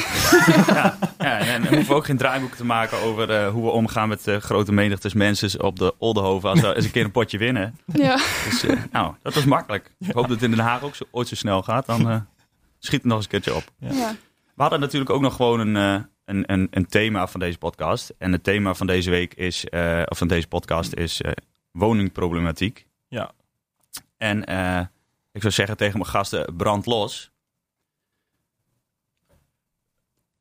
[0.76, 4.10] ja, ja, en, we hoeven ook geen draaiboek te maken over uh, hoe we omgaan
[4.10, 7.38] met uh, grote menigtes mensen op de Oldenhoven als we eens een keer een potje
[7.38, 7.78] winnen.
[7.86, 8.20] Ja.
[8.50, 9.92] Dus, uh, nou, dat was makkelijk.
[10.00, 11.86] Ik hoop dat het in Den Haag ook zo, ooit zo snel gaat.
[11.86, 12.28] Dan
[12.82, 13.64] schiet het nog eens een keertje op.
[13.78, 14.16] Ja.
[14.56, 15.76] We hadden natuurlijk ook nog gewoon een,
[16.26, 18.14] een, een, een, thema van deze podcast.
[18.18, 19.66] En het thema van deze week is,
[20.06, 21.22] of van deze podcast is
[21.72, 22.88] woningproblematiek.
[23.08, 23.32] Ja.
[24.18, 24.40] En
[25.32, 27.32] ik zou zeggen tegen mijn gasten, brand los.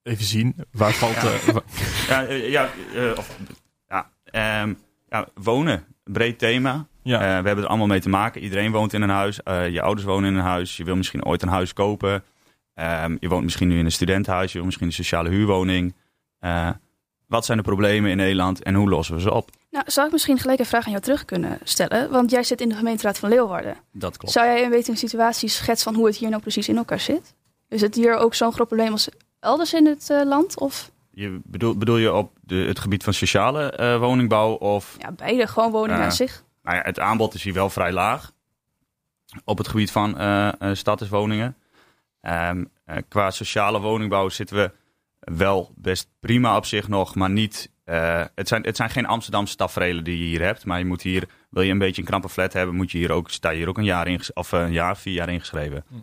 [0.03, 1.15] Even zien, waar valt...
[2.09, 3.39] Ja, uh, ja, ja, uh, of,
[3.89, 4.11] ja,
[4.63, 6.89] um, ja, wonen, breed thema.
[7.03, 7.19] Ja.
[7.19, 8.43] we hebben er allemaal mee te maken.
[8.43, 9.41] Iedereen woont in een huis.
[9.45, 10.77] je ouders wonen in een huis.
[10.77, 12.25] Je wil misschien ooit een huis kopen.
[12.75, 14.51] Um, je woont misschien nu in een studentenhuis.
[14.51, 15.95] Je wil misschien een sociale huurwoning.
[17.27, 19.51] wat zijn de problemen in Nederland en hoe lossen we ze op?
[19.71, 22.11] Nou, zou ik misschien gelijk een vraag aan jou terug kunnen stellen?
[22.11, 23.77] Want jij zit in de gemeenteraad van Leeuwarden.
[23.93, 24.33] Dat klopt.
[24.33, 27.01] Zou jij een beetje een situatie schetsen van hoe het hier nou precies in elkaar
[27.01, 27.35] zit?
[27.69, 29.09] Is het hier ook zo'n groot probleem als
[29.41, 30.59] elders in het uh, land?
[30.59, 30.91] Of?
[31.21, 34.53] je bedoel, bedoel je op de, het gebied van sociale uh, woningbouw?
[34.53, 35.47] Of, ja, beide.
[35.47, 36.45] Gewoon woningen aan zich.
[36.63, 38.33] Nou ja, het aanbod is hier wel vrij laag.
[39.45, 41.57] Op het gebied van uh, statuswoningen.
[42.21, 42.71] Um,
[43.09, 44.73] qua sociale woningbouw zitten we
[45.37, 47.71] wel best prima op zich nog, maar niet.
[47.85, 51.03] Uh, het, zijn, het zijn geen Amsterdamse tafereelen die je hier hebt, maar je moet
[51.03, 53.57] hier, wil je een beetje een knappe flat hebben, moet je hier ook, sta je
[53.57, 55.85] hier ook een jaar in, of een jaar, vier jaar ingeschreven.
[55.89, 55.95] Hm.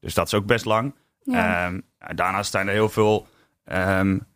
[0.00, 0.94] Dus dat is ook best lang.
[1.22, 1.66] Ja.
[1.66, 1.82] Um,
[2.14, 3.26] daarnaast zijn er heel veel
[3.64, 3.76] um,
[4.14, 4.26] ja,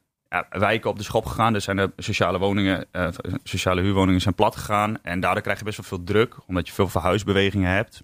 [0.51, 1.55] wijken op de schop gegaan.
[1.55, 3.09] Er zijn de sociale woningen, uh,
[3.43, 5.03] sociale huurwoningen zijn plat gegaan.
[5.03, 8.03] En daardoor krijg je best wel veel druk, omdat je veel verhuisbewegingen hebt.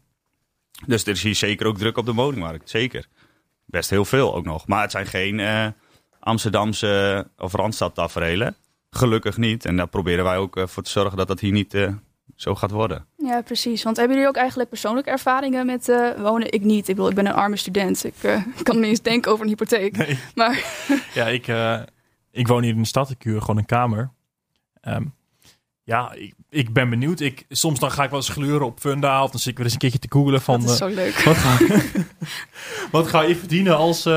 [0.86, 2.70] Dus er is hier zeker ook druk op de woningmarkt.
[2.70, 3.06] Zeker.
[3.64, 4.66] Best heel veel ook nog.
[4.66, 5.66] Maar het zijn geen uh,
[6.20, 8.12] Amsterdamse of Randstad
[8.90, 9.64] Gelukkig niet.
[9.64, 11.74] En daar proberen wij ook uh, voor te zorgen dat dat hier niet
[12.40, 13.06] zo gaat worden.
[13.16, 13.82] Ja, precies.
[13.82, 16.52] Want hebben jullie ook eigenlijk persoonlijke ervaringen met uh, wonen?
[16.52, 16.88] Ik niet.
[16.88, 18.04] Ik bedoel, ik ben een arme student.
[18.04, 19.96] Ik uh, kan niet eens denken over een hypotheek.
[19.96, 20.18] Nee.
[20.34, 20.64] Maar
[21.14, 21.80] ja, ik, uh,
[22.30, 23.10] ik woon hier in de stad.
[23.10, 24.10] Ik huur gewoon een kamer.
[24.82, 25.14] Um,
[25.82, 27.20] ja, ik, ik, ben benieuwd.
[27.20, 29.22] Ik, soms dan ga ik wel eens gluren op Funda.
[29.22, 30.60] Of dan zit ik weer eens een keertje te googelen van...
[30.60, 31.22] Dat is zo leuk.
[31.22, 31.58] Wat ga,
[32.98, 34.08] wat ga je verdienen als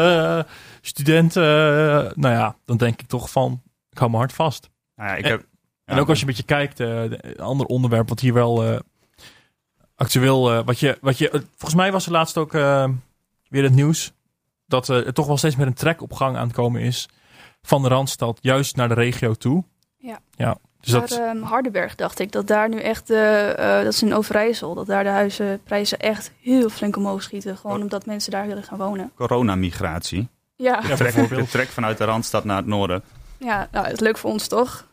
[0.82, 1.34] student?
[1.34, 3.62] nou ja, dan denk ik toch van...
[3.90, 4.70] Ik hou me hard vast.
[4.96, 5.46] Nou ja, ik heb...
[5.86, 8.80] En ook als je een beetje kijkt, uh, een ander onderwerp wat hier wel uh,
[9.96, 14.14] actueel, uh, wat je, wat je, volgens mij was er laatst ook weer het nieuws
[14.66, 17.10] dat er toch wel steeds meer een trek op gang aan het komen is
[17.68, 19.64] van de Randstad, juist naar de regio toe.
[19.98, 20.20] Ja.
[20.36, 21.12] ja dus dat...
[21.12, 23.08] Um, Hardenberg dacht ik, dat daar nu echt,
[23.58, 27.58] dat is in Overijssel, dat daar de huizenprijzen echt heel flink omhoog schieten.
[27.58, 29.12] Gewoon omdat mensen daar willen gaan wonen.
[29.16, 30.28] Coronamigratie.
[30.56, 30.82] Ja.
[30.88, 33.04] ja trek, de trek vanuit de Randstad naar het noorden.
[33.38, 34.86] Ja, nou, het is leuk voor ons toch?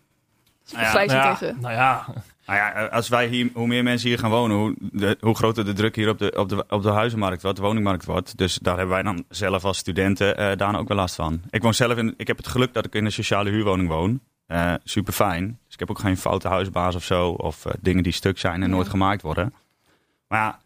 [0.72, 1.60] Nou ja, nou ja, tegen.
[1.60, 2.06] Nou ja.
[2.50, 5.64] Nou ja, als wij hier, hoe meer mensen hier gaan wonen, hoe, de, hoe groter
[5.64, 8.38] de druk hier op de, op, de, op de huizenmarkt wordt, de woningmarkt wordt.
[8.38, 11.40] Dus daar hebben wij dan zelf als studenten uh, daar ook wel last van.
[11.50, 14.20] Ik woon zelf in, ik heb het geluk dat ik in een sociale huurwoning woon.
[14.48, 15.58] Uh, super fijn.
[15.64, 18.62] Dus ik heb ook geen foute huisbaas of zo, of uh, dingen die stuk zijn
[18.62, 19.54] en nooit gemaakt worden.
[20.28, 20.58] Maar ja,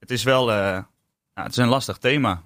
[0.00, 0.86] het is wel, ja,
[1.34, 2.42] het is een lastig thema.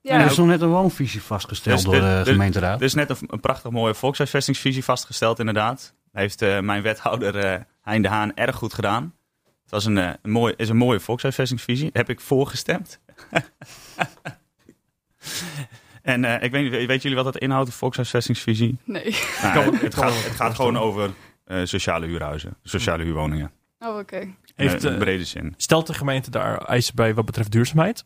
[0.00, 0.20] Ja.
[0.20, 2.78] er is nog net een woonvisie vastgesteld dus, door de, de gemeenteraad.
[2.78, 7.60] Er is net een, een prachtig mooie volkshuisvestingsvisie vastgesteld inderdaad heeft uh, mijn wethouder uh,
[7.82, 9.14] Hein de Haan erg goed gedaan.
[9.62, 11.90] Het was een, uh, een mooi, is een mooie volkshuisvestingsvisie.
[11.92, 13.00] Heb ik voorgestemd.
[16.02, 18.78] en ik weet niet, weet jullie wat dat inhoudt, de volkshuisvestingsvisie?
[18.84, 19.16] Nee.
[19.42, 21.10] Nou, het, gaat, het gaat gewoon over
[21.64, 23.52] sociale huurhuizen, sociale huurwoningen.
[23.78, 23.98] Oh, oké.
[23.98, 24.36] Okay.
[24.54, 25.54] Heeft in brede zin.
[25.56, 28.04] Stelt de gemeente daar eisen bij wat betreft duurzaamheid?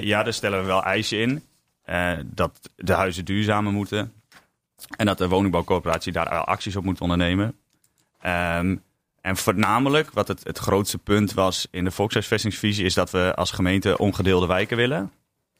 [0.00, 1.42] ja, daar stellen we wel eisen in.
[2.26, 4.12] dat de huizen duurzamer moeten.
[4.96, 7.56] En dat de woningbouwcorporatie daar acties op moet ondernemen.
[8.26, 8.82] Um,
[9.20, 13.50] en voornamelijk, wat het, het grootste punt was in de volkshuisvestingsvisie, is dat we als
[13.50, 15.12] gemeente ongedeelde wijken willen.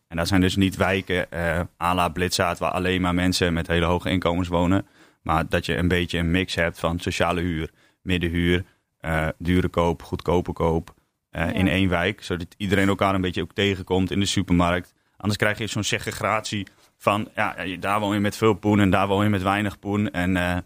[0.09, 3.67] En dat zijn dus niet wijken uh, à la Blitzaat, waar alleen maar mensen met
[3.67, 4.87] hele hoge inkomens wonen.
[5.23, 7.71] Maar dat je een beetje een mix hebt van sociale huur,
[8.03, 8.65] middenhuur,
[9.01, 10.95] uh, dure koop, goedkope koop.
[11.33, 11.53] Uh, ja.
[11.53, 14.95] In één wijk, zodat iedereen elkaar een beetje ook tegenkomt in de supermarkt.
[15.17, 16.67] Anders krijg je zo'n segregatie
[16.97, 20.11] van ja, daar woon je met veel poen en daar woon je met weinig poen.
[20.11, 20.65] En,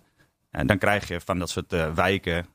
[0.53, 2.47] en dan krijg je van dat soort uh, wijken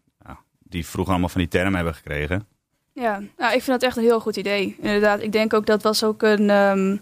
[0.70, 2.48] die vroeger allemaal van die termen hebben gekregen.
[2.94, 4.76] Ja, nou, ik vind dat echt een heel goed idee.
[4.82, 6.50] Inderdaad, ik denk ook dat was ook een.
[6.50, 7.02] Um,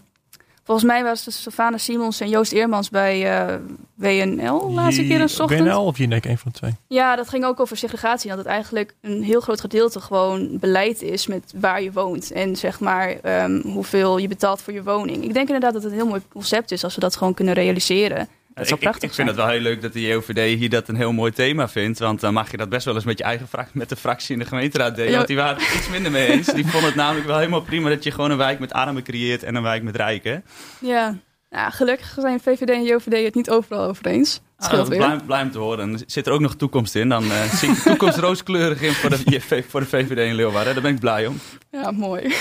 [0.64, 3.56] volgens mij was het Stefana Simons en Joost Eermans bij uh,
[3.94, 5.50] WNL laatste keer een ochtend.
[5.50, 6.72] WNL of Jinek, een van de twee?
[6.88, 8.30] Ja, dat ging ook over segregatie.
[8.30, 12.32] Dat het eigenlijk een heel groot gedeelte gewoon beleid is met waar je woont.
[12.32, 15.24] En zeg maar um, hoeveel je betaalt voor je woning.
[15.24, 17.54] Ik denk inderdaad dat het een heel mooi concept is als we dat gewoon kunnen
[17.54, 18.28] realiseren.
[18.56, 20.88] Dat ik, prachtig ik, ik vind het wel heel leuk dat de JOVD hier dat
[20.88, 22.00] een heel mooi thema vindt.
[22.00, 24.40] Want dan mag je dat best wel eens met je eigen met de fractie in
[24.40, 25.12] de gemeenteraad delen.
[25.12, 25.16] Ja.
[25.16, 26.48] Want die waren het iets minder mee eens.
[26.48, 29.44] Die vonden het namelijk wel helemaal prima dat je gewoon een wijk met armen creëert
[29.44, 30.44] en een wijk met rijken.
[30.80, 31.18] Ja,
[31.50, 34.42] ja gelukkig zijn VVD en JOVD het niet overal over eens.
[34.58, 36.00] Ah, blij, blij, om te horen.
[36.06, 37.10] zit er ook nog toekomst in.
[37.10, 40.74] Dan uh, zie ik toekomst rooskleurig in voor de, voor de VVD in Leeuwarden.
[40.74, 41.40] Daar ben ik blij om.
[41.72, 42.34] Ja, mooi.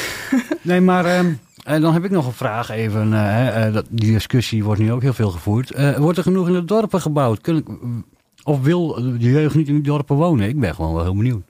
[0.63, 1.19] nee, maar...
[1.19, 1.41] Um...
[1.65, 3.13] En dan heb ik nog een vraag even.
[3.13, 5.77] Uh, dat, die discussie wordt nu ook heel veel gevoerd.
[5.77, 7.41] Uh, wordt er genoeg in de dorpen gebouwd?
[7.41, 7.65] Kun,
[8.43, 10.49] of wil de jeugd niet in de dorpen wonen?
[10.49, 11.43] Ik ben gewoon wel heel benieuwd.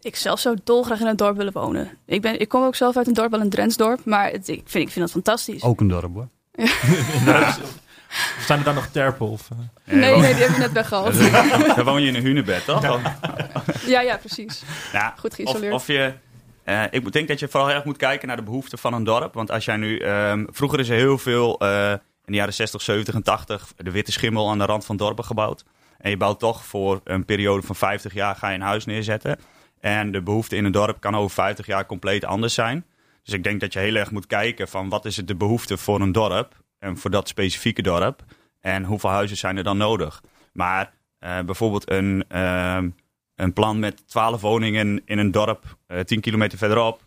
[0.00, 1.90] Ik zelf zou dolgraag in een dorp willen wonen.
[2.06, 4.04] Ik, ben, ik kom ook zelf uit een dorp, wel een Drentsdorp.
[4.04, 5.62] Maar het, ik, vind, ik vind dat fantastisch.
[5.62, 6.28] Ook een dorp hoor.
[7.26, 7.56] Ja.
[8.40, 9.28] Staan er daar nog terpen?
[9.28, 9.48] Of?
[9.84, 11.18] Nee, nee, nee, die heb ik net weggehaald.
[11.76, 12.82] Dan woon je in een hunebed, toch?
[13.86, 14.62] Ja, ja, precies.
[14.92, 15.72] Ja, Goed geïsoleerd.
[15.72, 16.12] Of, of je
[16.66, 19.34] uh, ik denk dat je vooral erg moet kijken naar de behoeften van een dorp.
[19.34, 20.02] Want als jij nu.
[20.02, 21.62] Um, vroeger is er heel veel.
[21.62, 23.72] Uh, in de jaren 60, 70 en 80.
[23.76, 25.64] de witte schimmel aan de rand van dorpen gebouwd.
[25.98, 28.36] En je bouwt toch voor een periode van 50 jaar.
[28.36, 29.38] ga je een huis neerzetten.
[29.80, 32.84] En de behoefte in een dorp kan over 50 jaar compleet anders zijn.
[33.22, 35.76] Dus ik denk dat je heel erg moet kijken van wat is het de behoefte
[35.76, 36.54] voor een dorp.
[36.78, 38.22] En voor dat specifieke dorp.
[38.60, 40.22] En hoeveel huizen zijn er dan nodig?
[40.52, 42.88] Maar bijvoorbeeld een, ehm,
[43.36, 47.04] een plan met 12 woningen in een dorp 10 kilometer verderop.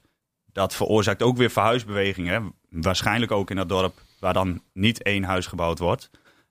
[0.52, 2.54] Dat veroorzaakt ook weer verhuisbewegingen.
[2.70, 6.10] Waarschijnlijk ook in dat dorp waar dan niet één huis gebouwd wordt.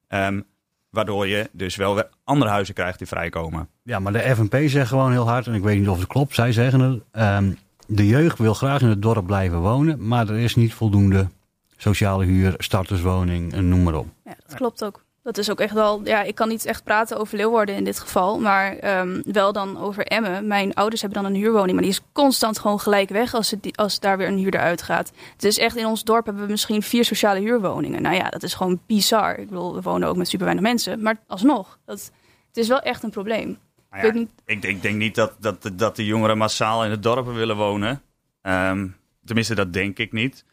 [0.09, 0.47] Um,
[0.91, 3.69] Waardoor je dus wel weer andere huizen krijgt die vrijkomen.
[3.83, 6.35] Ja, maar de FNP zegt gewoon heel hard, en ik weet niet of het klopt,
[6.35, 7.03] zij zeggen het.
[7.13, 11.29] Um, de jeugd wil graag in het dorp blijven wonen, maar er is niet voldoende
[11.77, 14.07] sociale huur, starterswoning, noem maar op.
[14.25, 16.01] Ja, dat klopt ook dat is ook echt wel.
[16.05, 18.39] Ja, ik kan niet echt praten over Leeuwarden in dit geval.
[18.39, 20.47] Maar um, wel dan over Emmen.
[20.47, 21.73] Mijn ouders hebben dan een huurwoning.
[21.73, 25.13] Maar die is constant gewoon gelijk weg als, het, als daar weer een huurder uitgaat.
[25.33, 28.03] Het is echt in ons dorp hebben we misschien vier sociale huurwoningen.
[28.03, 29.39] Nou ja, dat is gewoon bizar.
[29.39, 31.03] Ik bedoel, we wonen ook met super weinig mensen.
[31.03, 32.13] Maar alsnog, dat,
[32.49, 33.59] het is wel echt een probleem.
[33.91, 34.31] Ja, ik, niet...
[34.45, 38.03] ik, denk, denk, niet dat, dat, dat de jongeren massaal in de dorpen willen wonen.
[38.43, 40.45] Um, tenminste, dat denk ik niet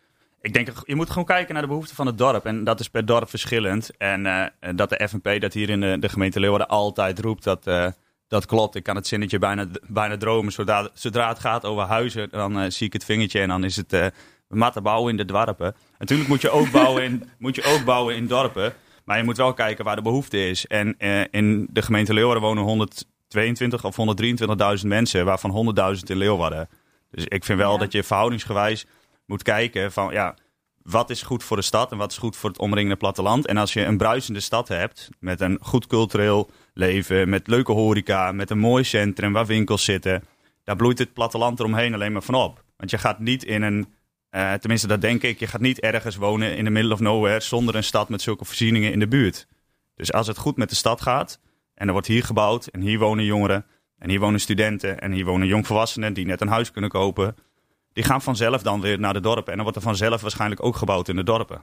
[0.46, 2.46] ik denk, je moet gewoon kijken naar de behoeften van het dorp.
[2.46, 3.98] En dat is per dorp verschillend.
[3.98, 7.68] En uh, dat de FNP dat hier in de, de gemeente Leeuwarden altijd roept, dat,
[7.68, 7.88] uh,
[8.28, 8.76] dat klopt.
[8.76, 10.52] Ik kan het zinnetje bijna, bijna dromen.
[10.52, 13.76] Zodra, zodra het gaat over huizen, dan uh, zie ik het vingertje en dan is
[13.76, 14.06] het uh,
[14.48, 15.76] matten bouwen in de dorpen.
[15.98, 18.74] Natuurlijk moet je ook bouwen in, moet je ook bouwen in dorpen.
[19.06, 20.68] Maar je moet wel kijken waar de behoefte is.
[20.68, 20.98] En
[21.32, 23.98] in de gemeente Leeuwarden wonen 122 of
[24.82, 26.70] 123.000 mensen, waarvan 100.000 in Leeuwarden.
[27.12, 28.86] Dus ik vind wel dat je verhoudingsgewijs
[29.26, 30.36] moet kijken van ja,
[30.86, 33.46] wat is goed voor de stad en wat is goed voor het omringende platteland.
[33.46, 38.32] En als je een bruisende stad hebt met een goed cultureel leven, met leuke horeca,
[38.32, 40.24] met een mooi centrum waar winkels zitten,
[40.64, 42.64] daar bloeit het platteland eromheen alleen maar van op.
[42.78, 43.94] Want je gaat niet in een,
[44.32, 47.40] uh, tenminste dat denk ik, je gaat niet ergens wonen in de middle of nowhere
[47.40, 49.48] zonder een stad met zulke voorzieningen in de buurt.
[49.96, 51.40] Dus als het goed met de stad gaat
[51.74, 53.66] en er wordt hier gebouwd en hier wonen jongeren
[53.98, 57.36] en hier wonen studenten en hier wonen jongvolwassenen die net een huis kunnen kopen,
[57.96, 59.48] die gaan vanzelf dan weer naar de dorpen.
[59.48, 61.62] En dan wordt er vanzelf waarschijnlijk ook gebouwd in de dorpen.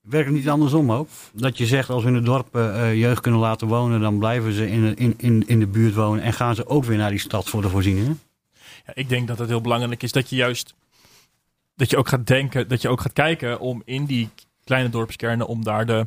[0.00, 1.08] Werkt het niet andersom ook?
[1.32, 4.52] Dat je zegt als we in de dorpen uh, jeugd kunnen laten wonen, dan blijven
[4.52, 7.18] ze in, in, in, in de buurt wonen en gaan ze ook weer naar die
[7.18, 8.20] stad voor de voorzieningen?
[8.86, 10.74] Ja, ik denk dat het heel belangrijk is dat je juist
[11.76, 14.28] dat je ook gaat denken, dat je ook gaat kijken om in die
[14.64, 16.06] kleine dorpskernen, om daar de,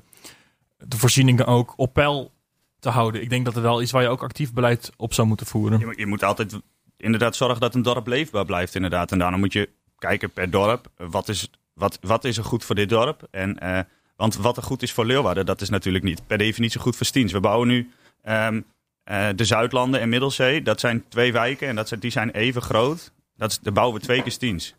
[0.77, 2.31] de voorzieningen ook op peil
[2.79, 3.21] te houden.
[3.21, 5.79] Ik denk dat het wel is waar je ook actief beleid op zou moeten voeren.
[5.79, 6.60] Je, je moet altijd
[7.01, 9.11] inderdaad zorgen dat een dorp leefbaar blijft inderdaad.
[9.11, 12.75] En daarom moet je kijken per dorp, wat is, wat, wat is er goed voor
[12.75, 13.27] dit dorp?
[13.31, 13.79] En, uh,
[14.15, 17.05] want wat er goed is voor Leeuwarden, dat is natuurlijk niet per definitie goed voor
[17.05, 17.31] Stiens.
[17.31, 17.91] We bouwen nu
[18.23, 18.65] um,
[19.05, 20.61] uh, de Zuidlanden en Middelzee.
[20.61, 23.11] Dat zijn twee wijken en dat zijn, die zijn even groot.
[23.35, 24.75] Dat is, daar bouwen we twee keer Stiens.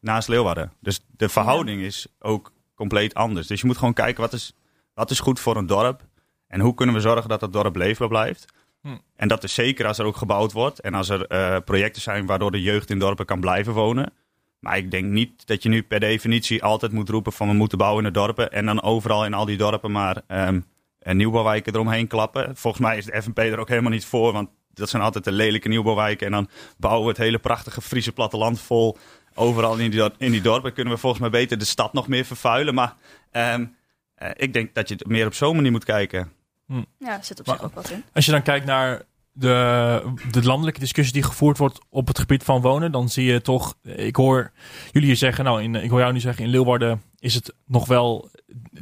[0.00, 0.72] Naast Leeuwarden.
[0.80, 3.46] Dus de verhouding is ook compleet anders.
[3.46, 4.54] Dus je moet gewoon kijken wat is,
[4.94, 6.02] wat is goed voor een dorp.
[6.46, 8.52] En hoe kunnen we zorgen dat dat dorp leefbaar blijft.
[8.84, 8.96] Hm.
[9.16, 12.26] En dat is zeker als er ook gebouwd wordt en als er uh, projecten zijn
[12.26, 14.12] waardoor de jeugd in dorpen kan blijven wonen.
[14.58, 17.78] Maar ik denk niet dat je nu per definitie altijd moet roepen van we moeten
[17.78, 20.64] bouwen in de dorpen en dan overal in al die dorpen maar um,
[21.02, 22.56] nieuwbouwwijken eromheen klappen.
[22.56, 25.32] Volgens mij is de FNP er ook helemaal niet voor, want dat zijn altijd de
[25.32, 28.96] lelijke nieuwbouwwijken en dan bouwen we het hele prachtige Friese platteland vol.
[29.34, 32.24] Overal in die, in die dorpen kunnen we volgens mij beter de stad nog meer
[32.24, 32.74] vervuilen.
[32.74, 32.94] Maar
[33.32, 33.76] um,
[34.22, 36.32] uh, ik denk dat je meer op zo'n manier moet kijken.
[36.66, 36.82] Hm.
[36.98, 38.04] Ja, zit op zich ook wat in.
[38.12, 42.42] Als je dan kijkt naar de, de landelijke discussie die gevoerd wordt op het gebied
[42.42, 44.52] van wonen, dan zie je toch, ik hoor
[44.92, 47.86] jullie hier zeggen, nou, in, ik hoor jou nu zeggen, in Leeuwarden is het nog
[47.86, 48.30] wel,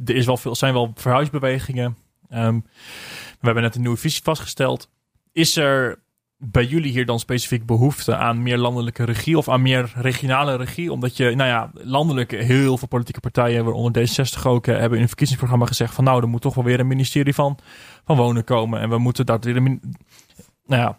[0.04, 1.96] er is wel veel, zijn wel verhuisbewegingen.
[2.30, 2.66] Um,
[3.40, 4.90] we hebben net een nieuwe visie vastgesteld.
[5.32, 6.02] Is er
[6.44, 10.92] bij jullie hier dan specifiek behoefte aan meer landelijke regie of aan meer regionale regie?
[10.92, 15.08] Omdat je, nou ja, landelijk heel veel politieke partijen, waaronder D66 ook, hebben in een
[15.08, 17.58] verkiezingsprogramma gezegd van nou, er moet toch wel weer een ministerie van,
[18.04, 18.80] van wonen komen.
[18.80, 20.98] En we moeten dat nou ja,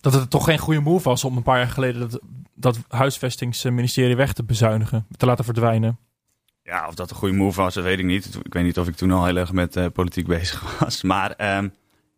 [0.00, 2.20] dat het toch geen goede move was om een paar jaar geleden dat,
[2.54, 5.98] dat huisvestingsministerie weg te bezuinigen, te laten verdwijnen.
[6.62, 8.38] Ja, of dat een goede move was, dat weet ik niet.
[8.42, 11.02] Ik weet niet of ik toen al heel erg met uh, politiek bezig was.
[11.02, 11.72] Maar um,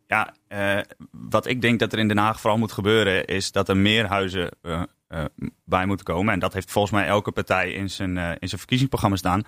[0.09, 3.69] ja, uh, wat ik denk dat er in Den Haag vooral moet gebeuren, is dat
[3.69, 5.25] er meer huizen uh, uh,
[5.65, 6.33] bij moeten komen.
[6.33, 9.43] En dat heeft volgens mij elke partij in zijn, in zijn verkiezingsprogramma staan.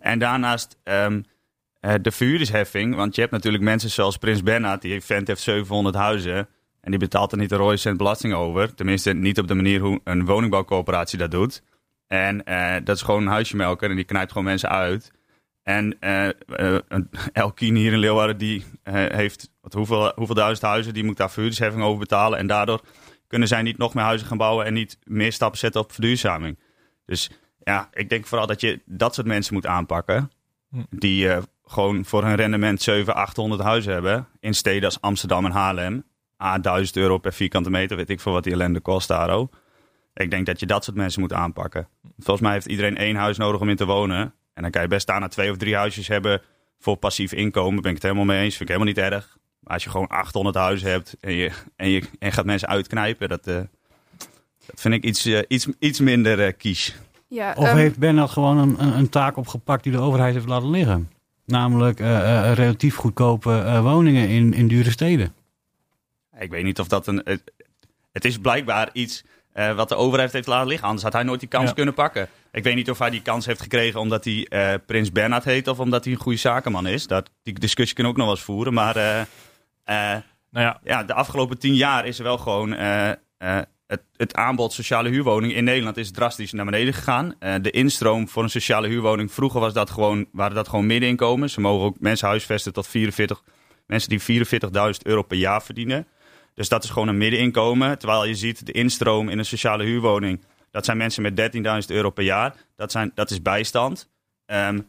[0.00, 1.24] En daarnaast um,
[2.02, 2.94] de verhuurdersheffing.
[2.94, 6.48] Want je hebt natuurlijk mensen zoals Prins Bernhard, die vent heeft 700 huizen.
[6.80, 8.74] En die betaalt er niet een rode cent belasting over.
[8.74, 11.62] Tenminste, niet op de manier hoe een woningbouwcoöperatie dat doet.
[12.06, 12.36] En
[12.84, 15.12] dat is gewoon een huisje melken en die knijpt gewoon mensen uit.
[15.66, 16.28] En uh,
[16.60, 16.78] uh,
[17.32, 21.30] Elkien hier in Leeuwarden, die uh, heeft wat, hoeveel, hoeveel duizend huizen, die moet daar
[21.30, 22.38] verhuurdersheffing over betalen.
[22.38, 22.80] En daardoor
[23.26, 26.58] kunnen zij niet nog meer huizen gaan bouwen en niet meer stappen zetten op verduurzaming.
[27.04, 27.30] Dus
[27.64, 30.30] ja, ik denk vooral dat je dat soort mensen moet aanpakken.
[30.70, 30.82] Hm.
[30.90, 31.28] Die
[31.64, 34.28] gewoon voor hun rendement 700, 800 huizen hebben.
[34.40, 36.04] In steden als Amsterdam en Haarlem.
[36.42, 39.56] A, 1000 euro per vierkante meter, weet ik veel wat die ellende kost daar ook.
[40.14, 41.88] Ik denk dat je dat soort mensen moet aanpakken.
[42.18, 44.34] Volgens mij heeft iedereen één huis nodig om in te wonen.
[44.56, 46.42] En dan kan je best daarna twee of drie huisjes hebben
[46.78, 48.56] voor passief inkomen ben ik het helemaal mee eens.
[48.56, 49.36] Vind ik helemaal niet erg.
[49.60, 53.28] Maar als je gewoon 800 huizen hebt en je, en je en gaat mensen uitknijpen,
[53.28, 53.66] dat, dat
[54.74, 56.96] vind ik iets, iets, iets minder kies.
[57.28, 60.46] Ja, of um, heeft Bernard gewoon een, een, een, taak opgepakt die de overheid heeft
[60.46, 61.10] laten liggen?
[61.44, 61.98] Namelijk
[62.54, 65.34] relatief goedkope woningen in, in dure steden.
[66.38, 67.22] Ik weet niet of dat een.
[68.12, 70.86] Het, is blijkbaar iets uh, wat de overheid heeft laten liggen.
[70.86, 72.28] Anders had hij nooit die kans kunnen pakken.
[72.56, 75.68] Ik weet niet of hij die kans heeft gekregen omdat hij uh, Prins Bernhard heet
[75.68, 77.06] of omdat hij een goede zakenman is.
[77.06, 78.72] Dat, die discussie kunnen we ook nog wel eens voeren.
[78.72, 80.80] Maar uh, nou ja.
[80.84, 81.04] ja.
[81.04, 82.70] de afgelopen tien jaar is er wel gewoon.
[83.86, 87.34] Het, het, aanbod sociale huurwoning in Nederland is drastisch naar beneden gegaan.
[87.38, 89.32] de instroom voor een sociale huurwoning.
[89.32, 91.52] Vroeger was dat gewoon, waren dat gewoon middeninkomens.
[91.52, 93.42] Ze mogen ook mensen huisvesten tot 44.
[93.86, 94.62] Mensen die 44.000
[95.02, 96.06] euro per jaar verdienen.
[96.54, 97.98] Dus dat is gewoon een middeninkomen.
[97.98, 100.40] Terwijl je ziet de instroom in een sociale huurwoning.
[100.76, 101.54] Dat zijn mensen met
[101.88, 102.54] 13.000 euro per jaar.
[102.74, 104.08] Dat, zijn, dat is bijstand.
[104.46, 104.80] Ehm,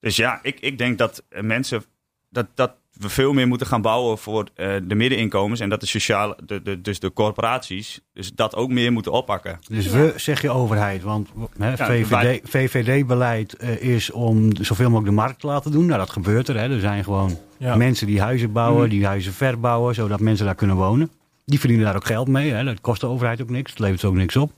[0.00, 1.84] dus ja, ik, ik denk dat mensen.
[2.28, 5.60] Dat, dat we veel meer moeten gaan bouwen voor uh, de middeninkomens.
[5.60, 9.58] En dat de sociale, de, de, dus de corporaties, dus dat ook meer moeten oppakken.
[9.68, 15.16] Dus we, zeg je overheid, want hè, VVD, VVD-beleid uh, eh, is om zoveel mogelijk
[15.16, 15.86] de markt te laten doen.
[15.86, 16.58] Nou, dat gebeurt er.
[16.58, 16.74] Hè.
[16.74, 18.90] Er zijn gewoon mensen die huizen bouwen, mm.
[18.90, 21.10] die huizen verbouwen, zodat mensen daar kunnen wonen.
[21.44, 22.50] Die verdienen daar ook geld mee.
[22.50, 22.64] Hè.
[22.64, 24.52] Dat kost de overheid ook niks, het levert ook niks op.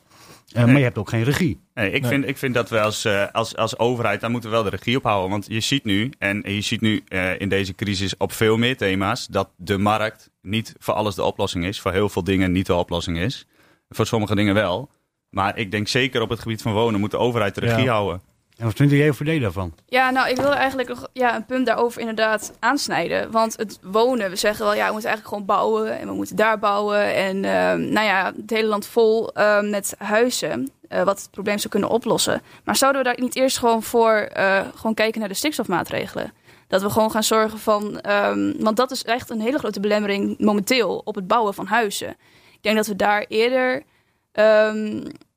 [0.54, 1.60] Uh, Maar je hebt ook geen regie.
[1.74, 4.56] Nee, ik, Vind, ik vind dat we als, uh, als, als overheid, daar moeten we
[4.56, 5.30] wel de regie op houden.
[5.30, 8.76] Want je ziet nu, en je ziet nu uh, in deze crisis op veel meer
[8.76, 11.80] thema's, dat de markt niet voor alles de oplossing is.
[11.80, 13.46] Voor heel veel dingen niet de oplossing is.
[13.88, 14.90] Voor sommige dingen wel.
[15.30, 17.92] Maar ik denk zeker op het gebied van wonen moet de overheid de regie ja.
[17.92, 18.20] houden.
[18.56, 19.74] En wat vindt de VVD daarvan?
[19.86, 23.30] Ja, nou, ik wilde eigenlijk nog ja, een punt daarover inderdaad aansnijden.
[23.30, 25.98] Want het wonen, we zeggen wel, ja, we moeten eigenlijk gewoon bouwen.
[25.98, 27.14] En we moeten daar bouwen.
[27.14, 30.70] En uh, nou ja, het hele land vol uh, met huizen.
[30.88, 32.42] Uh, wat het probleem zou kunnen oplossen.
[32.64, 36.32] Maar zouden we daar niet eerst gewoon voor uh, gewoon kijken naar de stikstofmaatregelen?
[36.68, 38.10] Dat we gewoon gaan zorgen van.
[38.10, 42.08] Um, want dat is echt een hele grote belemmering momenteel op het bouwen van huizen.
[42.52, 43.82] Ik denk dat we daar eerder.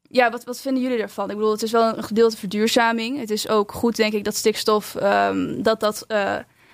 [0.10, 1.30] Ja, wat, wat vinden jullie daarvan?
[1.30, 3.19] Ik bedoel, het is wel een gedeelte verduurzaming.
[3.19, 6.17] Het is ook goed, denk ik, dat stikstof um, dat dat uh,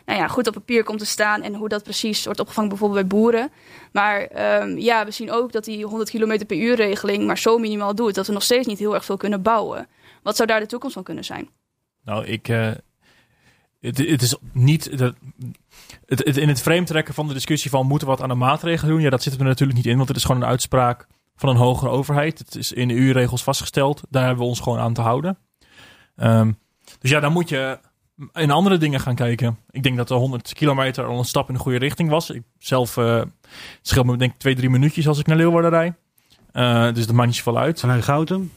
[0.06, 3.08] nou ja, goed op papier komt te staan en hoe dat precies wordt opgevangen, bijvoorbeeld
[3.08, 3.52] bij boeren.
[3.92, 4.28] Maar
[4.62, 7.96] um, ja, we zien ook dat die 100 km per uur regeling maar zo minimaal
[7.96, 9.88] doet dat we nog steeds niet heel erg veel kunnen bouwen.
[10.24, 11.50] Wat zou daar de toekomst van kunnen zijn?
[12.04, 12.48] Nou, ik.
[12.48, 12.72] Uh,
[13.82, 14.98] het, het, is niet.
[14.98, 15.16] Dat,
[16.06, 18.94] het, in het frame trekken van de discussie van moeten we wat aan de maatregelen
[18.94, 19.02] doen.
[19.02, 21.56] Ja, dat zit er natuurlijk niet in, want het is gewoon een uitspraak van een
[21.56, 22.40] hogere overheid.
[22.40, 24.04] Het is in de EU-regels vastgesteld.
[24.10, 25.38] Daar hebben we ons gewoon aan te houden.
[26.18, 26.58] Um,
[27.00, 27.80] dus ja, dan moet je
[28.34, 29.58] in andere dingen gaan kijken.
[29.70, 32.30] Ik denk dat de 100 kilometer al een stap in de goede richting was.
[32.30, 33.22] Ik zelf uh,
[33.82, 35.94] scheelt me denk ik twee, drie minuutjes als ik naar Leeuwarden rijd.
[36.54, 37.80] Uh, dus dat maakt niet zoveel uit.
[37.80, 38.52] Vanuit Gouten?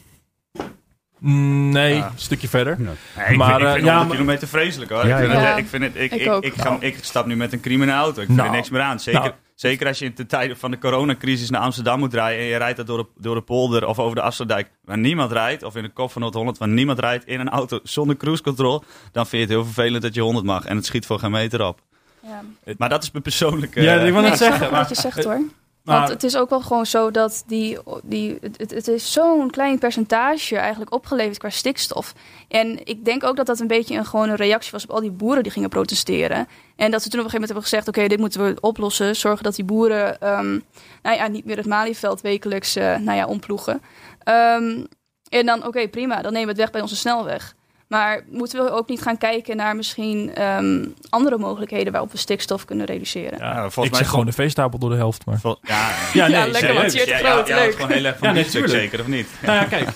[1.19, 2.77] Nee, een stukje verder.
[2.79, 5.07] Nee, maar, ik vind, ik vind uh, kilometer vreselijk hoor.
[5.07, 7.53] Ja, ik, vind het, ik, vind het, ik, ik, ik, ga, ik, stap nu met
[7.53, 8.19] een criminele auto.
[8.21, 8.99] Ik vind nou, er niks meer aan.
[8.99, 12.39] Zeker, nou, Zeker als je in de tijden van de coronacrisis naar Amsterdam moet rijden
[12.39, 15.31] en je rijdt dat door de, door de polder of over de Afsluitdijk waar niemand
[15.31, 18.43] rijdt, of in de kop van Noord-Holland waar niemand rijdt in een auto zonder cruise
[18.43, 21.19] control, dan vind je het heel vervelend dat je 100 mag en het schiet voor
[21.19, 21.81] geen meter op.
[22.19, 22.41] Ja.
[22.77, 23.81] Maar dat is mijn persoonlijke...
[23.81, 24.71] Ja, ik wil net zeggen.
[24.71, 25.41] Wat je zegt hoor.
[25.83, 29.79] Want het is ook wel gewoon zo dat die, die, het, het is zo'n klein
[29.79, 32.13] percentage eigenlijk opgeleverd qua stikstof.
[32.47, 35.01] En ik denk ook dat dat een beetje een, gewoon een reactie was op al
[35.01, 36.47] die boeren die gingen protesteren.
[36.75, 39.15] En dat ze toen op een gegeven moment hebben gezegd: oké, dit moeten we oplossen.
[39.15, 40.63] Zorgen dat die boeren um,
[41.01, 43.81] nou ja, niet meer het Malieveld wekelijks uh, nou ja, omploegen.
[44.25, 44.87] Um,
[45.29, 47.55] en dan, oké, prima, dan nemen we het weg bij onze snelweg.
[47.89, 52.65] Maar moeten we ook niet gaan kijken naar misschien um, andere mogelijkheden waarop we stikstof
[52.65, 53.39] kunnen reduceren?
[53.39, 55.25] Ja, volgens ik mij zeg gewoon de veestapel door de helft.
[55.25, 55.39] Maar.
[55.39, 57.75] Vol ja, ja, nee, ja, lekker wat ja, groot, ja, leuk.
[57.75, 59.27] gewoon heel erg van ja, nee, zeker, of niet?
[59.41, 59.89] Nou ja, kijk.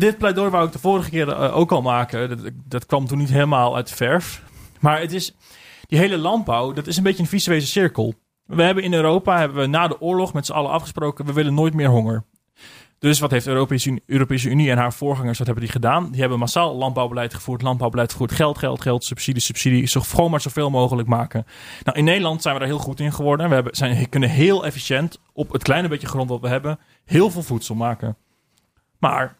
[0.00, 2.28] dit pleidooi wou ik de vorige keer uh, ook al maken.
[2.28, 4.42] Dat, dat, kwam toen niet helemaal uit de verf.
[4.80, 5.34] Maar het is,
[5.86, 8.14] die hele landbouw, dat is een beetje een visuele cirkel.
[8.44, 11.54] We hebben in Europa, hebben we na de oorlog met z'n allen afgesproken, we willen
[11.54, 12.24] nooit meer honger.
[13.00, 16.10] Dus wat heeft de Europese, Unie en haar voorgangers, wat hebben die gedaan?
[16.10, 20.40] Die hebben massaal landbouwbeleid gevoerd, landbouwbeleid gevoerd, geld, geld, geld, subsidie, subsidie, zo, gewoon maar
[20.40, 21.46] zoveel mogelijk maken.
[21.82, 23.48] Nou, in Nederland zijn we daar heel goed in geworden.
[23.48, 27.30] We hebben, zijn, kunnen heel efficiënt op het kleine beetje grond wat we hebben, heel
[27.30, 28.16] veel voedsel maken.
[28.98, 29.38] Maar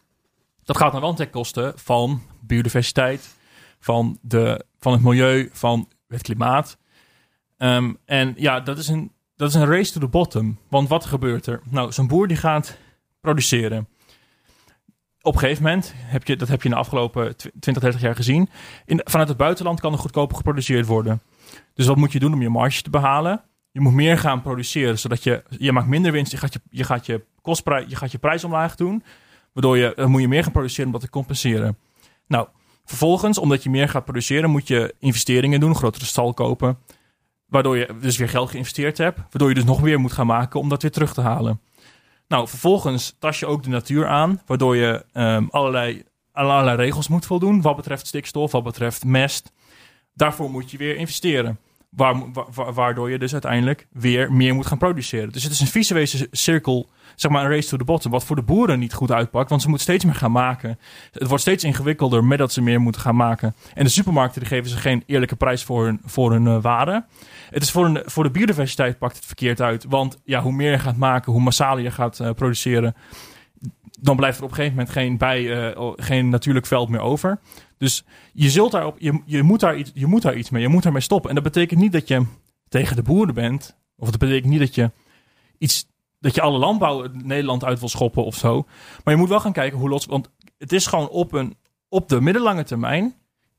[0.63, 3.35] dat gaat dan wel van biodiversiteit,
[3.79, 6.77] van, de, van het milieu, van het klimaat.
[7.57, 10.59] Um, en ja, dat is, een, dat is een race to the bottom.
[10.69, 11.61] Want wat gebeurt er?
[11.69, 12.77] Nou, zo'n boer die gaat
[13.21, 13.87] produceren.
[15.21, 18.15] Op een gegeven moment, heb je, dat heb je in de afgelopen 20, 30 jaar
[18.15, 18.49] gezien,
[18.85, 21.21] in, vanuit het buitenland kan er goedkoper geproduceerd worden.
[21.73, 23.41] Dus wat moet je doen om je marge te behalen?
[23.71, 26.83] Je moet meer gaan produceren, zodat je, je maakt minder winst, je gaat je, je,
[26.83, 29.03] gaat je, kostprijs, je gaat je prijs omlaag doen,
[29.53, 31.77] waardoor je, moet je meer gaan produceren om dat te compenseren.
[32.27, 32.47] Nou,
[32.91, 36.77] Vervolgens, omdat je meer gaat produceren, moet je investeringen doen, grotere stal kopen.
[37.45, 39.19] Waardoor je dus weer geld geïnvesteerd hebt.
[39.19, 41.59] Waardoor je dus nog meer moet gaan maken om dat weer terug te halen.
[42.31, 44.41] Nou, vervolgens tas je ook de natuur aan.
[44.45, 47.61] Waardoor je um, allerlei, allerlei regels moet voldoen.
[47.61, 49.51] Wat betreft stikstof, wat betreft mest.
[50.13, 51.59] Daarvoor moet je weer investeren.
[52.73, 55.31] Waardoor je dus uiteindelijk weer meer moet gaan produceren.
[55.31, 58.11] Dus het is een visuele cirkel zeg maar een race to the bottom.
[58.11, 60.79] Wat voor de boeren niet goed uitpakt, want ze moeten steeds meer gaan maken.
[61.11, 63.55] Het wordt steeds ingewikkelder met dat ze meer moeten gaan maken.
[63.73, 67.05] En de supermarkten die geven ze geen eerlijke prijs voor hun, voor hun uh, waren.
[67.49, 69.85] Het is voor, een, voor de biodiversiteit pakt het verkeerd uit.
[69.89, 72.95] Want ja, hoe meer je gaat maken, hoe massaler je gaat uh, produceren,
[73.99, 77.39] dan blijft er op een gegeven moment geen, bij, uh, geen natuurlijk veld meer over.
[77.81, 78.03] Dus
[78.33, 80.83] je, zult daarop, je, je, moet daar iets, je moet daar iets mee, je moet
[80.83, 81.29] daarmee stoppen.
[81.29, 82.25] En dat betekent niet dat je
[82.67, 84.91] tegen de boeren bent, of dat betekent niet dat je
[85.57, 88.65] iets dat je alle landbouw Nederland uit wil schoppen of zo.
[89.03, 90.05] Maar je moet wel gaan kijken hoe los.
[90.05, 91.57] Want het is gewoon op, een,
[91.89, 93.15] op de middellange termijn.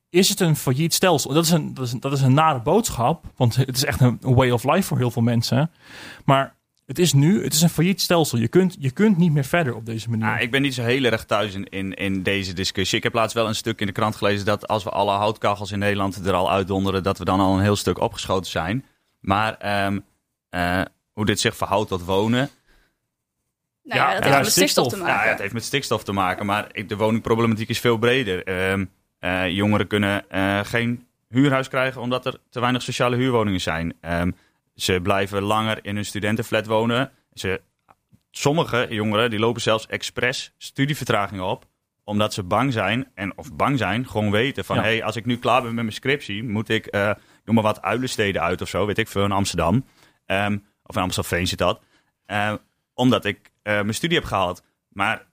[0.09, 1.33] Is het een failliet stelsel?
[1.33, 3.25] Dat is een, dat is een, dat is een nare boodschap.
[3.35, 5.71] Want het is echt een, way of life voor heel veel mensen.
[6.25, 6.55] Maar
[6.85, 8.37] het is nu, het is een failliet stelsel.
[8.37, 10.27] Je kunt, je kunt niet meer verder op deze manier.
[10.27, 12.97] Ah, ik ben niet zo heel erg thuis in, in, in, deze discussie.
[12.97, 15.71] Ik heb laatst wel een stuk in de krant gelezen dat als we alle houtkachels
[15.71, 18.85] in Nederland er al uitdonderen, dat we dan al een heel stuk opgeschoten zijn.
[19.19, 20.05] Maar um,
[20.51, 20.81] uh,
[21.13, 22.49] hoe dit zich verhoudt tot wonen.
[23.83, 25.23] Nou ja, dat heeft met stikstof, te maken.
[25.23, 28.43] Ja, het heeft met stikstof te maken, maar de woningproblematiek is veel breder.
[28.43, 28.85] Ehm,
[29.19, 33.93] eh, jongeren kunnen uh, geen huurhuis krijgen omdat er te weinig sociale huurwoningen zijn.
[34.01, 34.31] Ehm,
[34.75, 37.11] ze blijven langer in hun studentenflat wonen.
[37.33, 37.61] Ze,
[38.31, 41.65] sommige jongeren die lopen zelfs expres studievertragingen op
[42.03, 44.75] omdat ze bang zijn, en, of bang zijn, gewoon weten van...
[44.75, 47.11] hé, hey, als ik nu klaar ben met mijn scriptie, moet ik, uh,
[47.45, 49.85] noem maar wat, uilensteden uit of zo, weet ik veel, in Amsterdam.
[50.25, 51.81] Um, of in Amstelveen zit dat.
[52.27, 52.53] Uh,
[52.93, 54.63] omdat ik uh, mijn studie heb gehaald.
[54.89, 55.25] Maar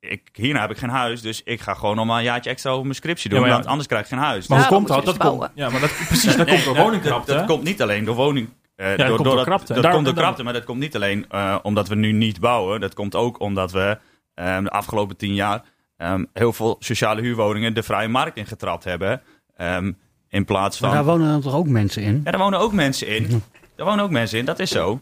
[0.00, 2.70] ik, hierna heb ik geen huis, dus ik ga gewoon nog maar een jaartje extra
[2.70, 3.40] over mijn scriptie doen.
[3.40, 4.46] Ja, want anders krijg ik geen huis.
[4.46, 5.04] Maar hoe komt dat?
[5.04, 7.30] Dat komt, ja, maar dat, precies, dat komt door woningkrapte.
[7.30, 8.48] Dat, dat, komt niet alleen door woning.
[8.76, 9.74] Uh, ja, door, door, krapte.
[9.74, 12.80] Dat, komt door krapte, maar dat komt niet alleen uh, omdat we nu niet bouwen.
[12.80, 13.98] Dat komt ook omdat we
[14.34, 15.62] um, de afgelopen tien jaar
[15.98, 19.22] um, heel veel sociale huurwoningen de vrije markt ingetrapt hebben.
[19.60, 19.96] Um,
[20.28, 20.88] in plaats van.
[20.88, 22.20] Maar daar wonen dan toch ook mensen in?
[22.24, 23.42] Ja, daar wonen ook mensen in.
[23.76, 25.00] daar wonen ook mensen in, dat is zo.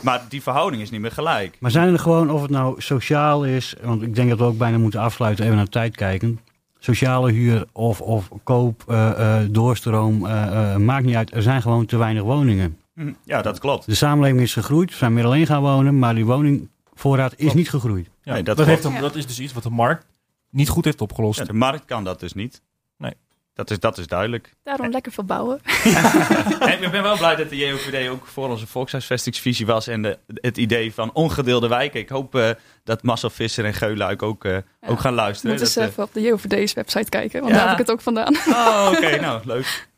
[0.00, 1.56] Maar die verhouding is niet meer gelijk.
[1.60, 4.58] Maar zijn er gewoon, of het nou sociaal is, want ik denk dat we ook
[4.58, 6.40] bijna moeten afsluiten, even naar de tijd kijken.
[6.78, 11.34] Sociale huur of, of koop, uh, uh, doorstroom, uh, maakt niet uit.
[11.34, 12.79] Er zijn gewoon te weinig woningen.
[13.24, 13.86] Ja, dat klopt.
[13.86, 17.70] De samenleving is gegroeid, we zijn meer alleen gaan wonen, maar die woningvoorraad is niet
[17.70, 18.10] gegroeid.
[18.22, 20.06] Ja, nee, dat, dat, heeft, dat is dus iets wat de markt
[20.50, 21.38] niet goed heeft opgelost.
[21.38, 22.62] Ja, de markt kan dat dus niet.
[22.96, 23.14] Nee.
[23.54, 24.54] Dat is, dat is duidelijk.
[24.62, 25.60] Daarom lekker verbouwen.
[26.60, 29.86] en ik ben wel blij dat de JOVD ook voor onze volkshuisvestingsvisie was.
[29.86, 32.00] En de, het idee van ongedeelde wijken.
[32.00, 32.50] Ik hoop uh,
[32.84, 35.50] dat Marcel Visser en Geuluik ook, uh, ook gaan luisteren.
[35.50, 37.40] Moeten ze even op de JOVD's website kijken.
[37.40, 38.36] Want daar heb ik het ook vandaan.
[38.36, 39.20] Oh, oké.
[39.20, 39.88] nou, leuk.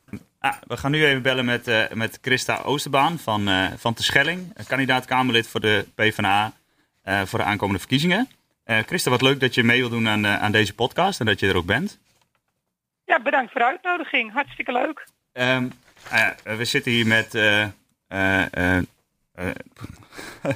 [0.43, 4.67] Ah, we gaan nu even bellen met, uh, met Christa Oosterbaan van, van Terschelling.
[4.67, 6.53] Kandidaat Kamerlid voor de PvdA
[7.25, 8.29] voor de aankomende verkiezingen.
[8.65, 11.49] Christa, wat leuk dat je mee wil doen aan, aan deze podcast en dat je
[11.49, 11.99] er ook bent.
[13.05, 14.33] Ja, bedankt voor de uitnodiging.
[14.33, 15.07] Hartstikke leuk.
[15.33, 15.73] Um,
[16.57, 17.67] we zitten hier met uh,
[18.09, 18.45] uh,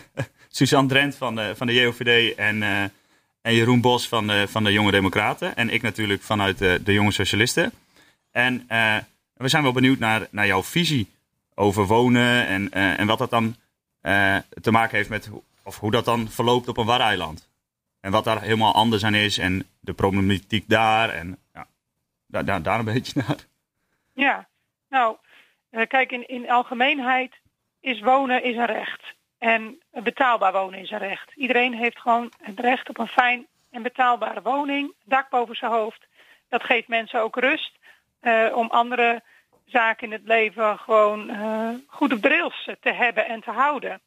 [0.49, 2.63] Suzanne Drent van de, van de JOVD en,
[3.43, 5.57] en Jeroen Bos van de, van de Jonge Democraten.
[5.57, 7.73] En ik natuurlijk vanuit de Jonge Socialisten.
[8.33, 8.67] En
[9.37, 11.13] we zijn wel benieuwd naar, naar jouw visie
[11.55, 13.57] over wonen en, en wat dat dan
[14.61, 15.31] te maken heeft met
[15.63, 17.49] of hoe dat dan verloopt op een eiland.
[18.01, 21.11] En wat daar helemaal anders aan is en de problematiek daar.
[21.11, 21.67] En, ja
[22.27, 23.37] daar, daar, daar een beetje naar.
[24.13, 24.49] Ja,
[24.89, 25.17] nou,
[25.71, 27.35] uh, kijk, in, in algemeenheid
[27.81, 29.15] is wonen is een recht.
[29.39, 31.33] En betaalbaar wonen is een recht.
[31.35, 36.07] Iedereen heeft gewoon het recht op een fijn en betaalbare woning, dak boven zijn hoofd.
[36.49, 37.79] Dat geeft mensen ook rust
[38.55, 39.23] om andere
[39.65, 42.21] zaken in het leven gewoon uh, goed op
[42.81, 44.01] te hebben en te houden.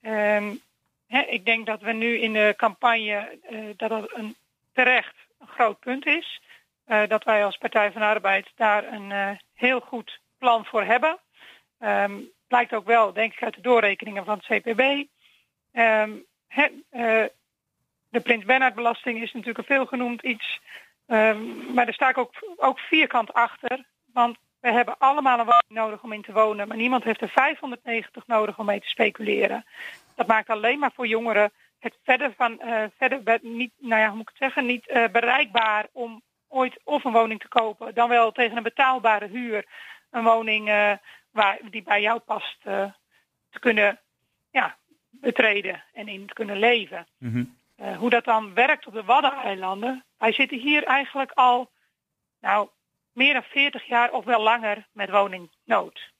[0.00, 0.60] Um,
[1.06, 3.38] hè, ik denk dat we nu in de campagne
[3.76, 4.36] dat dat een
[4.72, 6.40] terecht een groot punt is.
[7.08, 11.18] Dat wij als Partij van Arbeid daar een heel goed plan voor hebben.
[11.80, 15.06] Um, blijkt ook wel, denk ik, uit de doorrekeningen van het CPB.
[15.72, 16.12] Ehm,
[18.08, 20.60] de Prins Bernhard belasting is natuurlijk een veel genoemd iets.
[21.06, 23.84] Um, maar daar sta ik ook, ook vierkant achter.
[24.12, 26.68] Want we hebben allemaal een woning nodig om in te wonen.
[26.68, 29.64] Maar niemand heeft er 590 nodig om mee te speculeren.
[30.14, 32.60] Dat maakt alleen maar voor jongeren het verder van
[32.98, 37.12] verder niet, nou ja, hoe moet ik het zeggen, niet bereikbaar om ooit of een
[37.12, 39.64] woning te kopen, dan wel tegen een betaalbare huur
[40.10, 40.92] een woning uh,
[41.30, 42.58] waar, die bij jou past
[43.54, 44.00] te kunnen
[44.50, 44.76] ja,
[45.10, 47.06] betreden en in te kunnen leven.
[47.18, 47.56] Mm -hmm.
[47.80, 50.04] uh, hoe dat dan werkt op de Waddeneilanden.
[50.24, 51.70] Wij zitten hier eigenlijk al
[52.40, 52.68] nou
[53.12, 56.12] meer dan 40 jaar of wel langer met woningnood.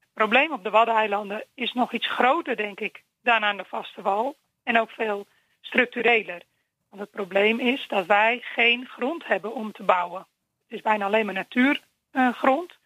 [0.00, 4.02] Het probleem op de Waddeneilanden is nog iets groter, denk ik, dan aan de vaste
[4.02, 4.36] wal.
[4.62, 5.26] En ook veel
[5.60, 6.42] structureler.
[6.88, 10.26] Want het probleem is dat wij geen grond hebben om te bouwen.
[10.68, 12.78] Het is bijna alleen maar natuurgrond.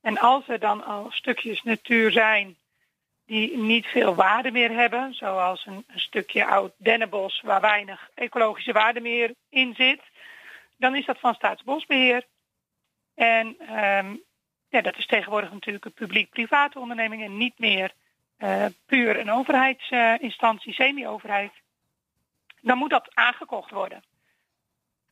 [0.00, 2.56] en als er dan al stukjes natuur zijn
[3.26, 8.72] die niet veel waarde meer hebben, zoals een, een, stukje oud dennenbos waar weinig ecologische
[8.72, 10.00] waarde meer in zit,
[10.76, 12.26] dan is dat van Staatsbosbeheer.
[13.14, 13.46] En
[13.78, 14.22] um,
[14.68, 17.92] ja, dat is tegenwoordig natuurlijk een publiek-private onderneming en niet meer
[18.38, 21.52] uh, puur een overheidsinstantie, semi-overheid.
[22.60, 24.02] Dan moet dat aangekocht worden.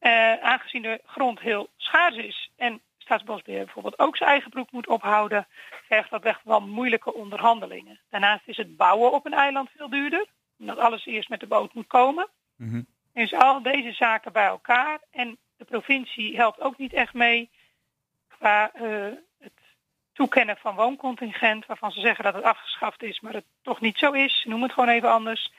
[0.01, 4.87] Uh, aangezien de grond heel schaars is en Staatsbosbeheer bijvoorbeeld ook zijn eigen broek moet
[4.87, 5.47] ophouden,
[5.89, 8.01] vergt dat echt wel moeilijke onderhandelingen.
[8.11, 10.27] Daarnaast is het bouwen op een eiland veel duurder,
[10.59, 12.29] omdat alles eerst met de boot moet komen.
[12.57, 12.87] Mm -hmm.
[13.13, 17.51] Dus al deze zaken bij elkaar en de provincie helpt ook niet echt mee
[18.29, 19.61] qua uh, het
[20.13, 24.13] toekennen van wooncontingent, waarvan ze zeggen dat het afgeschaft is, maar het toch niet zo
[24.13, 24.45] is.
[24.49, 25.53] Noem het gewoon even anders.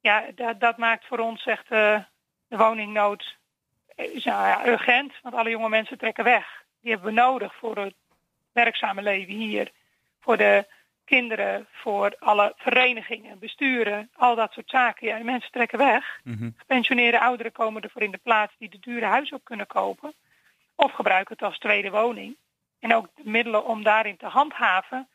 [0.00, 1.98] Ja, dat, dat maakt voor ons echt uh,
[2.48, 3.40] de woningnood
[3.96, 6.61] is nou ja, urgent, want alle jonge mensen trekken weg.
[6.82, 7.94] Die hebben we nodig voor het
[8.52, 9.70] werkzame leven hier,
[10.20, 10.66] voor de
[11.04, 15.06] kinderen, voor alle verenigingen, besturen, al dat soort zaken.
[15.06, 16.20] Ja, mensen trekken weg.
[16.24, 20.12] Mm Gepensioneerde ouderen komen ervoor in de plaats die de dure huis op kunnen kopen.
[20.74, 22.36] Of gebruiken het als tweede woning.
[22.80, 25.08] En ook de middelen om daarin te handhaven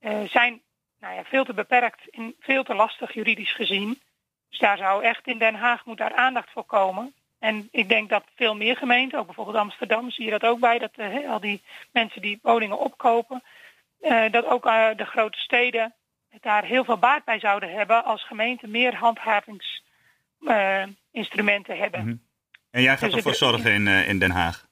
[0.00, 0.60] uh, zijn
[1.00, 4.00] nou ja, veel te beperkt en veel te lastig juridisch gezien.
[4.48, 7.14] Dus daar zou echt in Den Haag moet daar aandacht voor komen.
[7.40, 10.78] En ik denk dat veel meer gemeenten, ook bijvoorbeeld Amsterdam, zie je dat ook bij,
[10.78, 11.62] dat uh, al die
[11.92, 13.42] mensen die woningen opkopen,
[14.00, 15.94] uh, dat ook uh, de grote steden
[16.40, 22.00] daar heel veel baat bij zouden hebben als gemeenten meer handhavingsinstrumenten hebben.
[22.00, 22.22] Mm -hmm.
[22.70, 24.68] En jij gaat dus ervoor zorgen in, in Den Haag?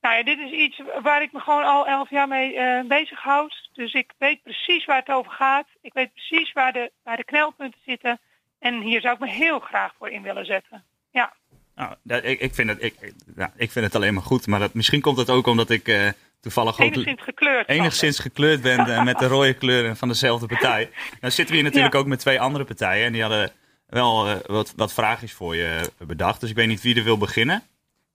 [0.00, 3.68] Nou ja, dit is iets waar ik me gewoon al elf jaar mee bezig houd.
[3.72, 5.66] Dus ik weet precies waar het over gaat.
[5.80, 8.18] Ik weet precies waar de, waar de knelpunten zitten.
[8.58, 10.84] En hier zou ik me heel graag voor in willen zetten.
[11.10, 11.32] Ja.
[11.80, 12.94] Nou, dat, ik, ik, vind het, ik,
[13.34, 14.46] nou, ik vind het alleen maar goed.
[14.46, 16.08] Maar dat, misschien komt het ook omdat ik uh,
[16.40, 16.94] toevallig ook...
[16.94, 17.68] Enigszins gekleurd.
[17.68, 20.90] Enigszins gekleurd ben uh, met de rode kleuren van dezelfde partij.
[21.20, 22.00] Nou zitten we hier natuurlijk ja.
[22.00, 23.06] ook met twee andere partijen.
[23.06, 23.52] En die hadden
[23.86, 26.40] wel uh, wat, wat vraagjes voor je bedacht.
[26.40, 27.62] Dus ik weet niet wie er wil beginnen.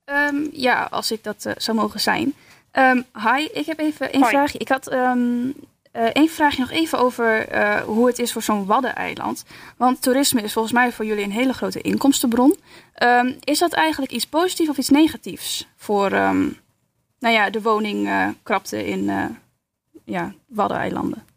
[0.05, 2.33] Um, ja, als ik dat uh, zou mogen zijn.
[2.71, 4.57] Um, hi, ik heb even één vraagje.
[4.57, 5.53] Ik had um,
[5.95, 9.45] uh, één vraagje nog even over uh, hoe het is voor zo'n Waddeneiland.
[9.77, 12.55] Want toerisme is volgens mij voor jullie een hele grote inkomstenbron.
[13.39, 19.05] is dat eigenlijk iets positiefs of iets negatiefs voor nou ja, de woningkrapte in
[20.05, 21.27] ja, Waddeneilanden?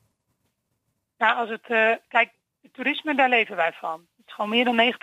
[1.18, 2.30] Nou, als het, kijk,
[2.72, 4.06] toerisme, daar leven wij van
[4.38, 4.94] gewoon meer dan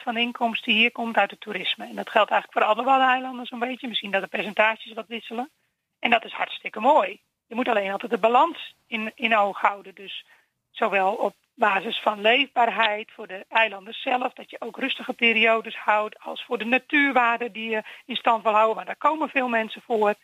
[0.00, 1.86] 90% van de inkomsten hier komt uit het toerisme.
[1.86, 3.88] En dat geldt eigenlijk voor alle Waddeneilanden zo'n beetje.
[3.88, 5.50] Misschien dat de percentages wat wisselen.
[5.98, 7.20] En dat is hartstikke mooi.
[7.52, 9.94] Je moet alleen altijd de balans in, in oog houden.
[9.94, 10.24] Dus
[10.70, 16.18] zowel op basis van leefbaarheid voor de eilanden zelf, dat je ook rustige periodes houdt,
[16.18, 18.76] als voor de natuurwaarden die je in stand wil houden.
[18.76, 20.14] Maar daar komen veel mensen voor.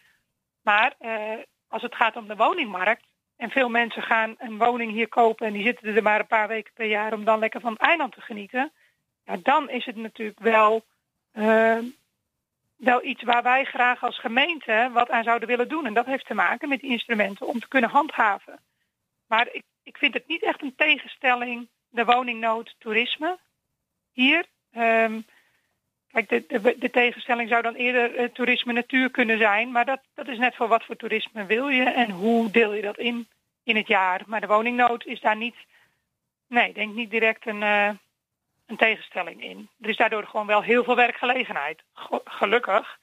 [0.63, 1.33] Maar eh,
[1.69, 3.05] als het gaat om de woningmarkt,
[3.37, 6.49] en veel mensen gaan een woning hier kopen en die zitten er maar een paar
[6.49, 8.73] weken per jaar om dan lekker van het eiland te genieten.
[9.25, 10.85] Ja, dan is het natuurlijk wel,
[11.35, 11.79] uh,
[12.79, 15.87] wel iets waar wij graag als gemeente wat aan zouden willen doen.
[15.87, 18.61] En dat heeft te maken met die instrumenten om te kunnen handhaven.
[19.27, 23.39] Maar ik, ik vind het niet echt een tegenstelling, de woningnood, toerisme
[24.13, 24.45] hier.
[24.77, 25.25] Um,
[26.13, 29.71] Kijk, de, de, tegenstelling zou dan eerder uh, toerisme natuur kunnen zijn.
[29.71, 32.83] Maar dat, dat is net voor wat voor toerisme wil je en hoe deel je
[32.83, 33.29] dat in
[33.69, 34.23] in het jaar.
[34.27, 35.57] Maar de woningnood is daar niet,
[36.47, 37.91] nee, denk niet direct een, uh,
[38.69, 39.69] een tegenstelling in.
[39.81, 41.83] Er is daardoor gewoon wel heel veel werkgelegenheid.
[42.25, 42.99] Gelukkig.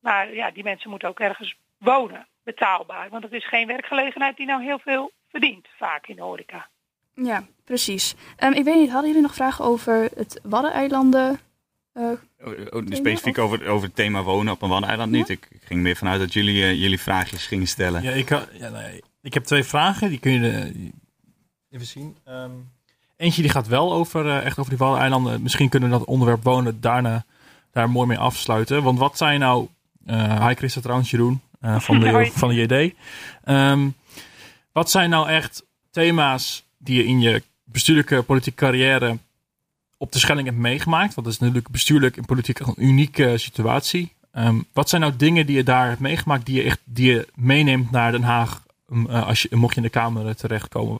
[0.00, 3.08] Maar ja, die mensen moeten ook ergens wonen, betaalbaar.
[3.10, 6.68] Want het is geen werkgelegenheid die nou heel veel verdient, vaak in de horeca.
[7.14, 8.14] Ja, precies.
[8.38, 11.40] Um, ik weet niet, hadden jullie nog vragen over het Waddeneilanden?
[11.94, 12.12] Uh,
[12.88, 15.28] specifiek over, over het thema wonen op een Waddeneiland niet.
[15.28, 18.02] Ik, ik, ging meer vanuit dat jullie, uh, jullie vraagjes gingen stellen.
[18.02, 20.08] Ja, ik, ja, nee, ik heb twee vragen.
[20.08, 20.90] Die kun je de,
[21.70, 22.16] even zien.
[22.28, 22.73] Um,
[23.24, 25.42] eentje die gaat wel over, uh, echt over die Waddeneilanden.
[25.42, 27.24] Misschien kunnen we dat onderwerp wonen daarna
[27.72, 28.82] daar mooi mee afsluiten.
[28.82, 29.68] Want wat zijn nou...
[30.46, 32.94] hi Christa trouwens, Jeroen van, de, van de JD.
[33.44, 33.94] Um,
[34.72, 39.18] wat zijn nou echt thema's die je in je bestuurlijke politieke carrière
[39.96, 41.14] op de Schelling hebt meegemaakt?
[41.14, 44.12] Want dat is natuurlijk bestuurlijk en politiek een unieke situatie.
[44.32, 47.28] Um, wat zijn nou dingen die je daar hebt meegemaakt, die je, echt, die je
[47.34, 48.62] meeneemt naar Den Haag,
[48.92, 50.98] um, uh, als je, mocht je in de Kamer terechtkomen?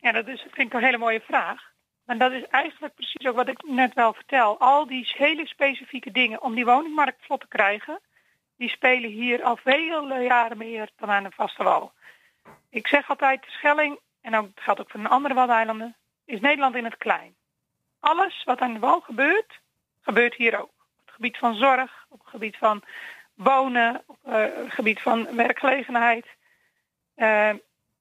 [0.00, 1.72] Ja, dat is, vind ik een hele mooie vraag.
[2.04, 4.58] Maar dat is eigenlijk precies ook wat ik net wel vertel.
[4.58, 8.00] Al die hele specifieke dingen om die woningmarkt vlot te krijgen,
[8.56, 11.92] die spelen hier al vele jaren meer dan aan de vaste wal.
[12.70, 16.74] Ik zeg altijd, de Schelling, en dat geldt ook voor de andere Waddeneilanden, is Nederland
[16.74, 17.34] in het klein.
[18.00, 19.60] Alles wat aan de wal gebeurt,
[20.02, 20.70] gebeurt hier ook.
[21.00, 22.82] Op het gebied van zorg, op het gebied van
[23.34, 26.26] wonen, op eh, het gebied van werkgelegenheid.
[27.16, 27.50] Uh,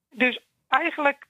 [0.10, 1.26] dus eigenlijk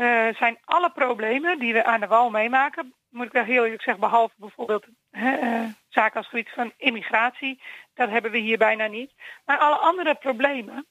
[0.00, 3.82] uh, zijn alle problemen die we aan de wal meemaken, moet ik wel heel eerlijk
[3.82, 7.62] zeggen, behalve bijvoorbeeld uh, zaken als gebied van immigratie,
[7.94, 9.12] dat hebben we hier bijna niet.
[9.44, 10.86] Maar alle andere problemen,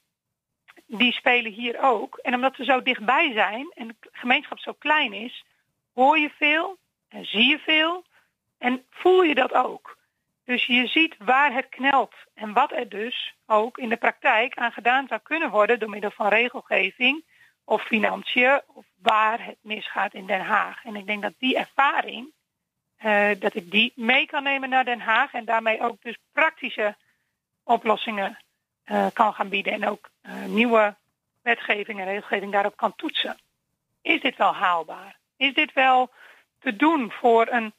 [0.86, 2.16] die spelen hier ook.
[2.16, 5.44] En omdat we zo dichtbij zijn en de gemeenschap zo klein is,
[5.94, 8.04] hoor je veel en zie je veel
[8.58, 9.98] en voel je dat ook.
[10.44, 14.72] Dus je ziet waar het knelt en wat er dus ook in de praktijk aan
[14.72, 17.24] gedaan zou kunnen worden door middel van regelgeving
[17.70, 20.84] of financiën of waar het misgaat in Den Haag.
[20.84, 22.32] En ik denk dat die ervaring,
[23.04, 26.96] uh, dat ik die mee kan nemen naar Den Haag en daarmee ook dus praktische
[27.64, 28.38] oplossingen
[28.84, 30.96] uh, kan gaan bieden en ook uh, nieuwe
[31.42, 33.38] wetgeving en regelgeving daarop kan toetsen.
[34.02, 35.18] Is dit wel haalbaar?
[35.36, 36.10] Is dit wel
[36.58, 37.74] te doen voor een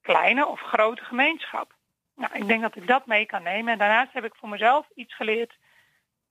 [0.00, 1.74] kleine of grote gemeenschap?
[2.14, 3.72] Nou, ik denk dat ik dat mee kan nemen.
[3.72, 5.56] En daarnaast heb ik voor mezelf iets geleerd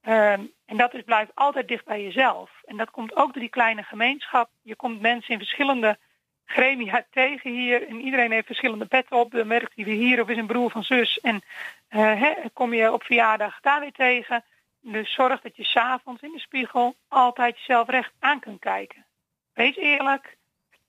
[0.08, 2.52] Um, en dat is, blijft altijd dicht bij jezelf.
[2.66, 4.50] En dat komt ook door die kleine gemeenschap.
[4.62, 5.98] Je komt mensen in verschillende
[6.46, 7.88] gremia tegen hier.
[7.88, 9.32] En iedereen heeft verschillende petten op.
[9.32, 11.20] Dan merkt hij weer hier of is een broer van zus.
[11.20, 11.44] En
[11.88, 14.44] hè, kom je op verjaardag daar weer tegen.
[14.82, 19.06] Dus zorg dat je s'avonds in de spiegel altijd jezelf recht aan kunt kijken.
[19.54, 20.38] Wees eerlijk.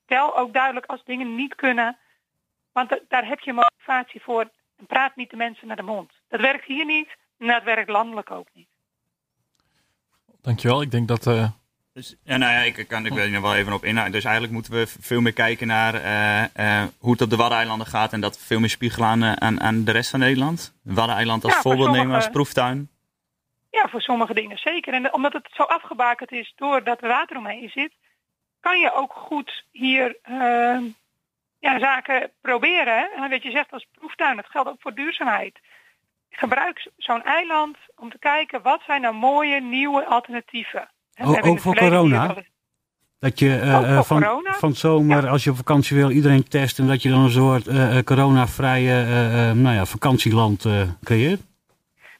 [0.06, 1.98] Tel ook duidelijk als dingen niet kunnen.
[2.72, 4.50] Want daar heb je motivatie voor.
[4.76, 6.12] En praat niet de mensen naar de mond.
[6.28, 7.16] Dat werkt hier niet.
[7.38, 8.68] En dat werkt landelijk ook niet.
[10.46, 10.82] Dankjewel.
[10.82, 11.26] Ik denk dat.
[11.26, 11.48] Uh...
[11.92, 14.12] Dus, ja, nou ja, ik kan ik weet er wel even op inhouden.
[14.12, 17.86] Dus eigenlijk moeten we veel meer kijken naar uh, uh, hoe het op de Waddeneilanden
[17.86, 18.12] gaat.
[18.12, 20.74] En dat veel meer spiegelen aan, aan, aan de rest van Nederland.
[20.82, 22.90] Waddeneiland als ja, voorbeeld nemen, als proeftuin.
[23.70, 24.94] Ja, voor sommige dingen zeker.
[24.94, 27.92] En omdat het zo afgebakend is doordat er water omheen zit,
[28.60, 30.16] kan je ook goed hier
[31.58, 33.10] ja, zaken proberen.
[33.16, 35.58] En wat je zegt als proeftuin, dat geldt ook voor duurzaamheid
[36.38, 40.88] gebruik zo'n eiland om te kijken wat zijn nou mooie nieuwe alternatieven.
[41.22, 42.34] Ook, ook voor corona?
[43.18, 44.52] Dat je uh, van, corona?
[44.52, 47.66] van zomer, als je op vakantie wil, iedereen test en dat je dan een soort
[47.66, 50.66] uh, coronavrije uh, nou ja, vakantieland
[51.04, 51.40] creëert?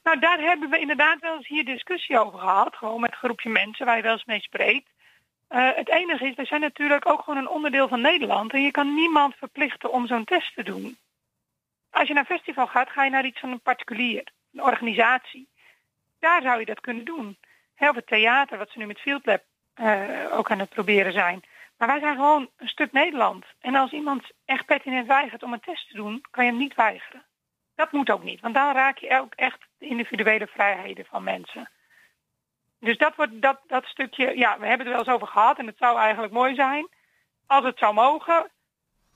[0.03, 2.77] Nou, daar hebben we inderdaad wel eens hier discussie over gehad.
[2.77, 4.89] Gewoon met een groepje mensen waar je wel eens mee spreekt.
[5.49, 8.53] het enige is, wij zijn natuurlijk ook gewoon een onderdeel van Nederland.
[8.53, 10.97] En je kan niemand verplichten om zo'n test te doen.
[11.97, 15.49] Als je naar een festival gaat, ga je naar iets van een particulier, een organisatie.
[16.19, 17.39] Daar zou je dat kunnen doen.
[17.75, 19.43] Heel veel theater, wat ze nu met Field Lab
[19.77, 21.43] uh, ook aan het proberen zijn.
[21.79, 23.45] Maar wij zijn gewoon een stuk Nederland.
[23.61, 26.75] En als iemand echt pertinent weigert om een test te doen, kan je hem niet
[26.75, 27.25] weigeren.
[27.75, 31.71] Dat moet ook niet, want dan raak je ook echt de individuele vrijheden van mensen.
[32.81, 35.59] Dus dat, wordt, dat, dat stukje, ja, we hebben het er wel eens over gehad
[35.59, 36.89] en het zou eigenlijk mooi zijn.
[37.47, 38.51] Als het zou mogen,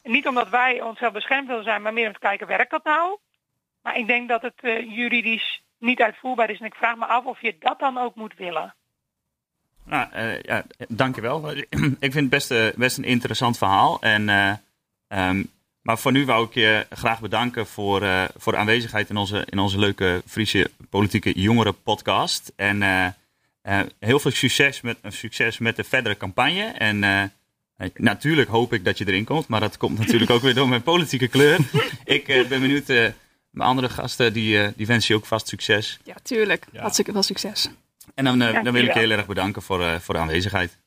[0.03, 3.19] niet omdat wij onszelf beschermd willen zijn, maar meer om te kijken, werkt dat nou?
[3.83, 6.61] Maar ik denk dat het uh, juridisch niet uitvoerbaar is.
[6.61, 8.75] En ik vraag me af of je dat dan ook moet willen.
[9.85, 11.51] Nou, uh, ja, dankjewel.
[12.07, 14.01] ik vind het best, uh, best een interessant verhaal.
[14.01, 14.29] En,
[15.09, 15.51] um,
[15.83, 19.59] maar voor nu wou ik je graag bedanken voor, voor de aanwezigheid in onze, in
[19.59, 22.53] onze leuke Friese politieke jongeren podcast.
[22.57, 22.83] En
[23.99, 26.65] heel veel succes met, succes met de verdere campagne.
[26.65, 27.33] En
[27.95, 30.83] Natuurlijk hoop ik dat je erin komt, maar dat komt natuurlijk ook weer door mijn
[30.83, 31.59] politieke kleur.
[32.05, 33.09] ik uh, ben benieuwd, uh,
[33.51, 35.99] mijn andere gasten, die, uh, die wensen je ook vast succes.
[36.05, 36.67] Ja, tuurlijk.
[36.73, 36.81] Ja.
[36.81, 37.71] Hartstikke veel succes.
[38.15, 40.79] En dan, dan wil ik je heel erg bedanken voor, voor de aanwezigheid.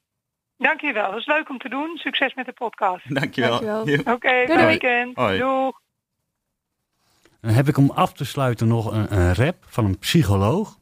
[0.57, 1.97] Dankjewel, dat is leuk om te doen.
[1.97, 3.15] Succes met de podcast.
[3.15, 3.59] Dankjewel.
[3.59, 3.99] Dankjewel.
[3.99, 5.15] Oké, okay, doei weekend.
[5.15, 5.39] Hoi.
[5.39, 5.81] Doeg.
[7.41, 10.77] Dan heb ik om af te sluiten nog een, een rap van een psycholoog.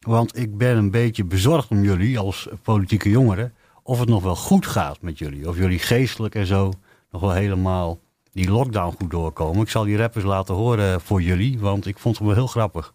[0.00, 3.54] Want ik ben een beetje bezorgd om jullie als politieke jongeren
[3.88, 5.48] of het nog wel goed gaat met jullie.
[5.48, 6.72] Of jullie geestelijk en zo
[7.10, 7.98] nog wel helemaal
[8.32, 9.62] die lockdown goed doorkomen.
[9.62, 12.92] Ik zal die rappers laten horen voor jullie, want ik vond hem wel heel grappig.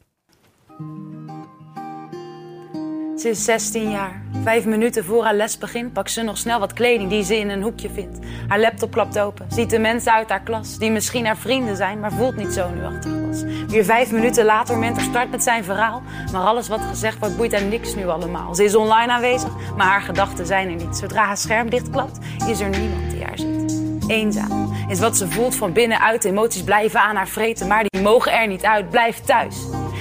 [3.24, 4.22] Ze is 16 jaar.
[4.44, 7.50] Vijf minuten voor haar les begint, pakt ze nog snel wat kleding die ze in
[7.50, 8.20] een hoekje vindt.
[8.48, 12.00] Haar laptop klapt open, ziet de mensen uit haar klas, die misschien haar vrienden zijn,
[12.00, 13.44] maar voelt niet zo nu achter glas.
[13.68, 16.02] Weer vijf minuten later, Mentor start met zijn verhaal.
[16.32, 18.56] Maar alles wat gezegd wordt, boeit haar niks nu allemaal.
[18.56, 20.98] Ze is online aanwezig, maar haar gedachten zijn er niet.
[20.98, 22.18] Zodra haar scherm dichtklapt,
[22.48, 23.82] is er niemand die haar ziet.
[24.08, 26.26] Eenzaam is wat ze voelt van binnenuit.
[26.26, 28.90] Emoties blijven aan haar vreten, maar die mogen er niet uit.
[28.90, 29.56] Blijf thuis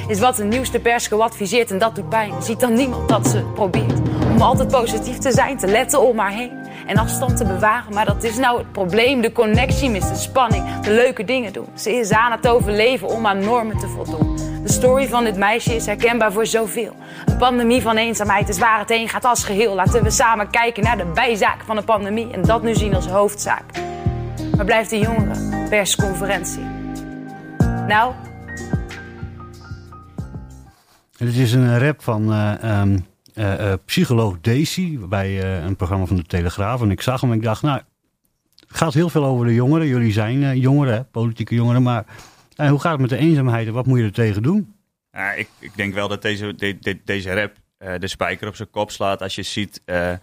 [0.08, 2.42] is wat de nieuwste pers geadviseerd en dat doet pijn.
[2.42, 4.00] Ziet dan niemand dat ze probeert
[4.32, 6.60] om altijd positief te zijn, te letten om haar heen.
[6.86, 7.94] en afstand te bewaren.
[7.94, 9.20] Maar dat is nou het probleem.
[9.20, 11.66] De connectie mist de spanning, de leuke dingen doen.
[11.74, 14.36] Ze is aan het overleven om aan normen te voldoen.
[14.62, 16.96] De story van dit meisje is herkenbaar voor zoveel.
[17.26, 19.74] Een pandemie van eenzaamheid is waar het heen gaat als geheel.
[19.74, 23.06] Laten we samen kijken naar de bijzaak van de pandemie en dat nu zien als
[23.06, 23.64] hoofdzaak.
[24.56, 25.68] Waar blijft de jongeren?
[25.68, 26.66] Persconferentie.
[27.86, 28.12] Nou,
[31.24, 32.82] dit is een rap van uh,
[33.34, 36.80] uh, psycholoog Daisy bij een programma van de Telegraaf.
[36.80, 37.80] En ik zag hem en ik dacht, nou,
[38.66, 39.86] het gaat heel veel over de jongeren.
[39.86, 41.82] Jullie zijn jongeren, politieke jongeren.
[41.82, 42.04] Maar
[42.56, 44.74] hoe gaat het met de eenzaamheid en wat moet je er tegen doen?
[45.36, 47.52] Ik, ik denk wel dat deze, de, deze rap
[48.00, 49.22] de spijker op zijn kop slaat.
[49.22, 50.18] Als je ziet, nou,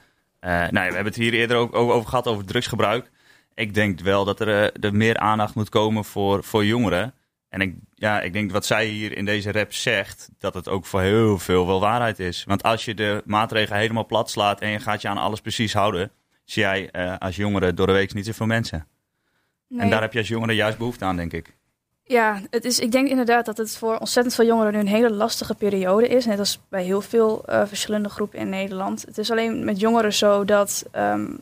[0.69, 3.11] we hebben het hier eerder ook over gehad over drugsgebruik.
[3.53, 7.13] Ik denk wel dat er, er meer aandacht moet komen voor, voor jongeren.
[7.49, 10.85] En ik, ja, ik denk wat zij hier in deze rap zegt, dat het ook
[10.85, 12.43] voor heel veel wel waarheid is.
[12.43, 15.73] Want als je de maatregelen helemaal plat slaat en je gaat je aan alles precies
[15.73, 16.11] houden,
[16.45, 18.87] zie jij uh, als jongere door de week niet zoveel mensen.
[19.77, 21.57] En daar heb je als jongere juist behoefte aan, denk ik.
[22.03, 25.13] Ja, het is, ik denk inderdaad dat het voor ontzettend veel jongeren nu een hele
[25.13, 26.25] lastige periode is.
[26.25, 29.05] Net als bij heel veel uh, verschillende groepen in Nederland.
[29.05, 31.41] Het is alleen met jongeren zo dat um,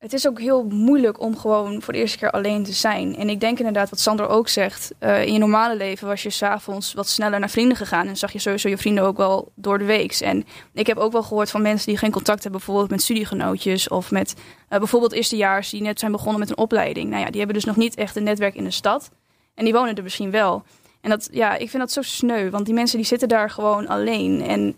[0.00, 3.16] het is ook heel moeilijk om gewoon voor de eerste keer alleen te zijn.
[3.16, 6.30] En ik denk inderdaad, wat Sander ook zegt, uh, in je normale leven was je
[6.30, 8.06] s'avonds wat sneller naar vrienden gegaan.
[8.06, 10.12] En zag je sowieso je vrienden ook wel door de week.
[10.12, 13.88] En ik heb ook wel gehoord van mensen die geen contact hebben, bijvoorbeeld met studiegenootjes
[13.88, 14.34] of met
[14.70, 17.10] uh, bijvoorbeeld eerstejaars die net zijn begonnen met een opleiding.
[17.10, 19.10] Nou ja, die hebben dus nog niet echt een netwerk in de stad.
[19.54, 20.62] En die wonen er misschien wel.
[21.00, 23.88] En dat, ja, ik vind dat zo sneu, want die mensen die zitten daar gewoon
[23.88, 24.42] alleen.
[24.42, 24.76] En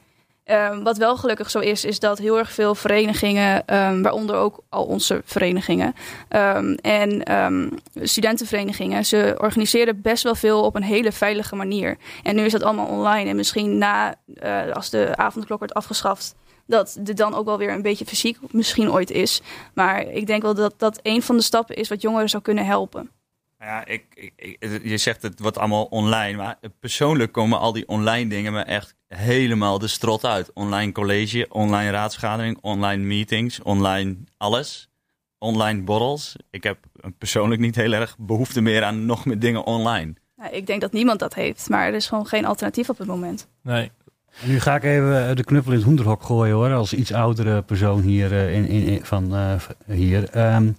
[0.51, 4.63] Um, wat wel gelukkig zo is, is dat heel erg veel verenigingen, um, waaronder ook
[4.69, 5.95] al onze verenigingen
[6.29, 7.23] um, en
[7.95, 11.97] studentenverenigingen, ze organiseren best wel veel op een hele veilige manier.
[12.23, 16.35] En nu is dat allemaal online en misschien na, uh, als de avondklok wordt afgeschaft,
[16.67, 19.41] dat het dan ook wel weer een beetje fysiek misschien ooit is.
[19.75, 22.67] Maar ik denk wel dat dat een van de stappen is wat jongeren zou kunnen
[22.67, 23.11] helpen.
[23.59, 28.29] Ja, ik, ik, je zegt het wordt allemaal online, maar persoonlijk komen al die online
[28.29, 30.51] dingen me echt helemaal de strot uit.
[30.53, 34.89] Online college, online raadsvergadering, online meetings, online alles.
[35.39, 36.37] Online borrels.
[36.51, 36.79] Ik heb
[37.19, 40.15] persoonlijk niet heel erg behoefte meer aan nog meer dingen online.
[40.37, 43.07] Ja, ik denk dat niemand dat heeft, maar er is gewoon geen alternatief op het
[43.07, 43.49] moment.
[43.63, 43.91] Nee.
[44.41, 48.01] Nu ga ik even de knuppel in het hoenderhok gooien hoor, als iets oudere persoon
[48.01, 49.55] hier uh, in, in, van uh,
[49.87, 50.55] hier.
[50.55, 50.77] Um,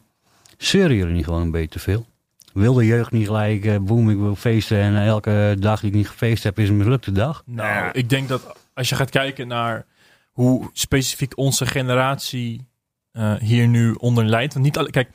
[0.58, 2.06] zeuren jullie niet gewoon een beetje te veel?
[2.54, 5.96] Wil de jeugd niet gelijk, uh, boem, ik wil feesten en elke dag die ik
[5.96, 7.44] niet gefeest heb is een mislukte dag?
[7.46, 9.86] Nou, ik denk dat als je gaat kijken naar
[10.32, 12.68] hoe specifiek onze generatie
[13.14, 14.54] uh, hier nu onder lijdt.
[14.54, 15.10] Want niet alle, kijk,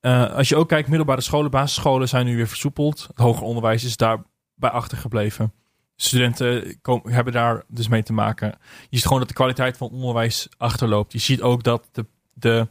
[0.00, 3.04] uh, als je ook kijkt, middelbare scholen, basisscholen zijn nu weer versoepeld.
[3.08, 5.52] Het hoger onderwijs is daarbij achtergebleven.
[5.96, 8.48] Studenten komen, hebben daar dus mee te maken.
[8.88, 11.12] Je ziet gewoon dat de kwaliteit van onderwijs achterloopt.
[11.12, 12.68] Je ziet ook dat de, de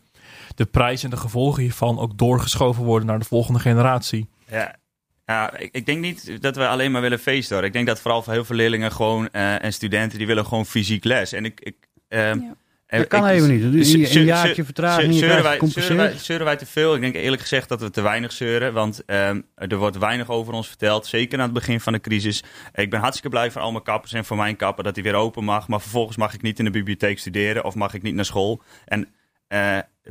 [0.61, 4.29] de prijs en de gevolgen hiervan ook doorgeschoven worden naar de volgende generatie.
[4.47, 4.75] Ja,
[5.25, 7.65] ja, ik, ik, denk niet dat we alleen maar willen feesten hoor.
[7.65, 10.65] Ik denk dat vooral voor heel veel leerlingen gewoon uh, en studenten die willen gewoon
[10.65, 11.33] fysiek les.
[11.33, 11.75] En ik, ik
[12.09, 12.55] uh, ja.
[12.87, 13.71] Dat kan ik, even niet.
[13.71, 16.95] Dus een, een jaartje vertraging, zeuren wij, zeuren, wij, zeuren wij te veel?
[16.95, 18.73] Ik denk eerlijk gezegd dat we te weinig zeuren.
[18.73, 21.05] Want um, er wordt weinig over ons verteld.
[21.05, 22.43] Zeker aan het begin van de crisis.
[22.73, 25.13] Ik ben hartstikke blij voor al mijn kappers en voor mijn kapper dat hij weer
[25.13, 25.67] open mag.
[25.67, 28.61] Maar vervolgens mag ik niet in de bibliotheek studeren of mag ik niet naar school.
[28.85, 29.07] En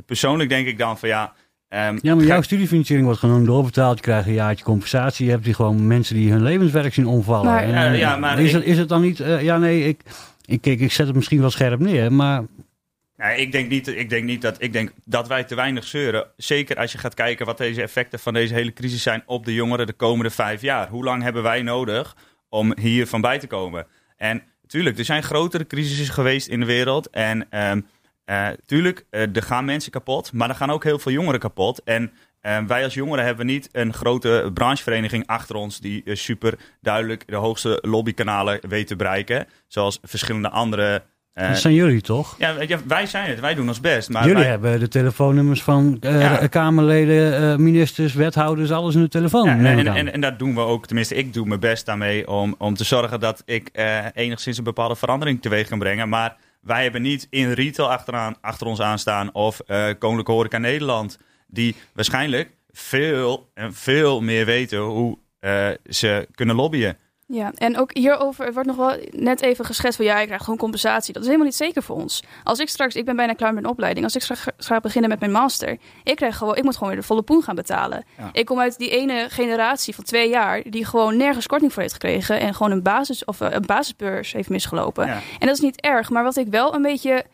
[0.05, 1.33] persoonlijk denk ik dan van ja.
[1.69, 3.97] Um, ja, maar jouw studiefinanciering wordt gewoon doorbetaald.
[3.97, 5.25] Je krijgt een jaartje compensatie.
[5.25, 7.45] Je hebt die gewoon mensen die hun levenswerk zien omvallen.
[7.45, 9.19] Maar, en, uh, ja, maar is, ik, het, is het dan niet...
[9.19, 10.01] Uh, ja, nee, ik,
[10.45, 12.43] ik, ik, ik zet het misschien wel scherp neer, maar...
[13.35, 16.27] Ik denk niet, ik denk niet dat, ik denk dat wij te weinig zeuren.
[16.37, 19.53] Zeker als je gaat kijken wat deze effecten van deze hele crisis zijn op de
[19.53, 20.87] jongeren de komende vijf jaar.
[20.87, 22.15] Hoe lang hebben wij nodig
[22.49, 23.87] om hier van bij te komen?
[24.17, 27.09] En natuurlijk, er zijn grotere crisissen geweest in de wereld.
[27.09, 27.85] En um,
[28.25, 31.83] uh, tuurlijk, uh, er gaan mensen kapot, maar er gaan ook heel veel jongeren kapot.
[31.83, 32.11] En
[32.41, 37.35] uh, wij als jongeren hebben niet een grote branchevereniging achter ons die super duidelijk de
[37.35, 39.47] hoogste lobbykanalen weet te bereiken.
[39.67, 41.03] Zoals verschillende andere.
[41.33, 42.35] dat zijn jullie toch?
[42.37, 43.39] Ja, ja, wij zijn het.
[43.39, 44.09] Wij doen ons best.
[44.09, 44.47] Maar jullie wij...
[44.49, 46.47] hebben de telefoonnummers van ja.
[46.47, 49.45] Kamerleden, ministers, wethouders, alles in de telefoon.
[49.45, 50.85] Ja, en, en, en, dat doen we ook.
[50.85, 53.69] Tenminste, ik doe mijn best daarmee om, om te zorgen dat ik
[54.13, 56.09] enigszins een bepaalde verandering teweeg kan brengen.
[56.09, 61.19] Maar wij hebben niet in retail achteraan, achter ons aanstaan of uh, Koninklijke Horeca Nederland.
[61.47, 66.97] Die waarschijnlijk veel en veel meer weten hoe uh, ze kunnen lobbyen.
[67.31, 70.59] Ja, en ook hierover wordt nog wel net even geschetst van ja, ik krijg gewoon
[70.59, 71.13] compensatie.
[71.13, 72.23] Dat is helemaal niet zeker voor ons.
[72.43, 74.05] Als ik straks, ik ben bijna klaar met mijn opleiding.
[74.05, 76.99] Als ik straks ga beginnen met mijn master, ik krijg gewoon, ik moet gewoon weer
[77.01, 78.05] de volle poen gaan betalen.
[78.31, 81.93] Ik kom uit die ene generatie van twee jaar die gewoon nergens korting voor heeft
[81.93, 85.07] gekregen en gewoon een basis of een basisbeurs heeft misgelopen.
[85.07, 87.25] En dat is niet erg, maar wat ik wel een beetje,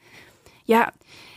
[0.64, 0.91] ja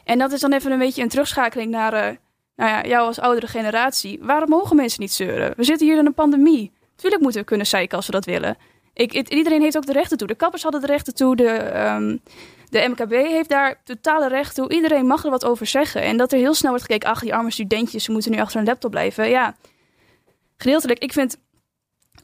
[0.05, 2.17] En dat is dan even een beetje een terugschakeling naar uh,
[2.57, 4.19] nou ja, jou als oudere generatie.
[4.23, 5.53] Waarom mogen mensen niet zeuren?
[5.57, 6.73] We zitten hier in een pandemie.
[7.01, 8.57] Tuurlijk moeten we kunnen zeiken als we dat willen.
[8.95, 10.27] Ik, iedereen heeft ook de rechten toe.
[10.27, 11.37] De kappers hadden de rechten toe.
[11.37, 12.21] De, um,
[12.69, 14.73] de MKB heeft daar totale recht toe.
[14.73, 16.03] Iedereen mag er wat over zeggen.
[16.03, 18.61] En dat er heel snel wordt gekeken, ach, die arme studentjes, ze moeten nu achter
[18.61, 19.29] een laptop blijven.
[19.29, 19.57] Ja,
[20.57, 20.99] gedeeltelijk.
[20.99, 21.37] Ik vind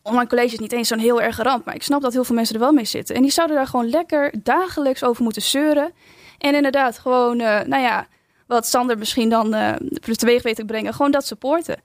[0.02, 1.64] online college niet eens zo'n heel erg ramp.
[1.64, 3.14] Maar ik snap dat heel veel mensen er wel mee zitten.
[3.14, 5.92] En die zouden daar gewoon lekker dagelijks over moeten zeuren.
[6.38, 8.06] En inderdaad, gewoon, uh, nou ja,
[8.46, 9.72] wat Sander misschien dan uh,
[10.16, 10.94] teweeg weet te brengen.
[10.94, 11.76] Gewoon dat supporten.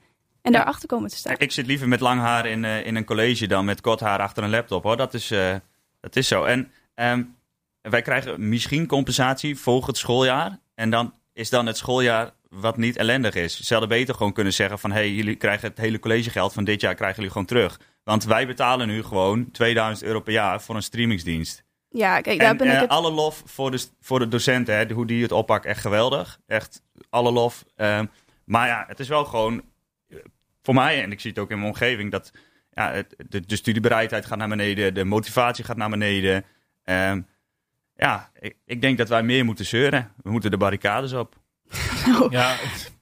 [0.42, 1.34] En daarachter komen te staan.
[1.38, 4.18] Ik zit liever met lang haar in, uh, in een college dan met kort haar
[4.18, 4.96] achter een laptop hoor.
[4.96, 5.28] Dat is,
[6.00, 6.44] dat is zo.
[6.44, 7.36] En um,
[7.80, 10.58] wij krijgen misschien compensatie volgend schooljaar.
[10.74, 13.60] En dan is dan het schooljaar wat niet ellendig is.
[13.60, 14.90] Ze hadden beter gewoon kunnen zeggen van...
[14.90, 17.80] hé, hey, jullie krijgen het hele collegegeld van dit jaar krijgen jullie gewoon terug.
[18.04, 21.64] Want wij betalen nu gewoon 2000 euro per jaar voor een streamingsdienst.
[21.88, 22.88] Ja, kijk, daar ben ik het...
[22.88, 26.38] alle lof voor de, voor de docenten, hè, hoe die het oppakken, echt geweldig.
[26.46, 27.64] Echt alle lof.
[27.76, 28.10] Um,
[28.44, 29.62] maar ja, het is wel gewoon
[30.62, 32.10] voor mij, en ik zie het ook in mijn omgeving...
[32.10, 32.32] dat
[32.70, 36.44] ja, het, de, de, studiebereidheid gaat naar beneden, de motivatie gaat naar beneden...
[36.84, 37.26] Um,
[37.96, 40.12] ja, ik, ik, denk dat wij meer moeten zeuren.
[40.22, 41.36] We moeten de barricades op.
[42.06, 42.56] nou, ja.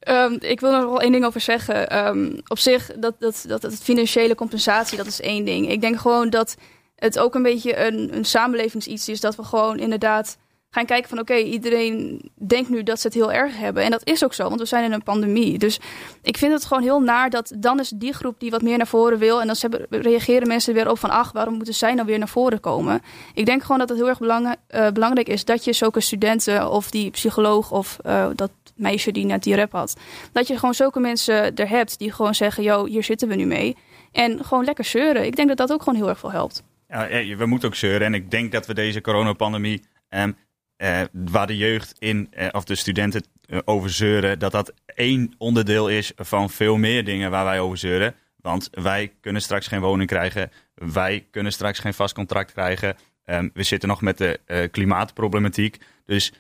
[0.09, 2.07] Um, ik wil er nog wel één ding over zeggen.
[2.07, 5.69] Um, op zich, dat, dat, dat, dat financiële compensatie, dat is één ding.
[5.69, 6.57] Ik denk gewoon dat
[6.95, 9.21] het ook een beetje een, een samenlevingsiets is.
[9.21, 10.39] Dat we gewoon inderdaad
[10.71, 13.83] gaan kijken van oké, iedereen denkt nu dat ze het heel erg hebben.
[13.83, 15.59] En dat is ook zo, want we zijn in een pandemie.
[15.59, 15.81] Dus
[16.23, 18.87] ik vind het gewoon heel naar dat dan is die groep die wat meer naar
[18.87, 19.41] voren wil.
[19.41, 19.57] En dan
[19.91, 23.03] reageren mensen weer op van ach, waarom moeten zij nou weer naar voren komen?
[23.35, 26.91] Ik denk gewoon dat het heel erg uh, belangrijk is dat je zulke studenten of
[26.91, 29.97] die psycholoog of uh, dat meisje die net die rap had.
[30.33, 33.47] Dat je gewoon zulke mensen er hebt die gewoon zeggen, yo, hier zitten we nu
[33.47, 33.77] mee.
[34.13, 35.25] En gewoon lekker zeuren.
[35.25, 36.63] Ik denk dat dat ook gewoon heel erg veel helpt.
[36.89, 38.07] Ja, we moeten ook zeuren.
[38.07, 40.37] En ik denk dat we deze coronapandemie um,
[40.83, 45.35] uh, waar de jeugd in, uh, of de studenten uh, over zeuren, dat dat één
[45.39, 48.15] onderdeel is van veel meer dingen waar wij over zeuren.
[48.37, 52.97] Want wij kunnen straks geen woning krijgen, wij kunnen straks geen vast contract krijgen.
[53.25, 55.77] Um, we zitten nog met de klimaatproblematiek.
[56.07, 56.33] Dus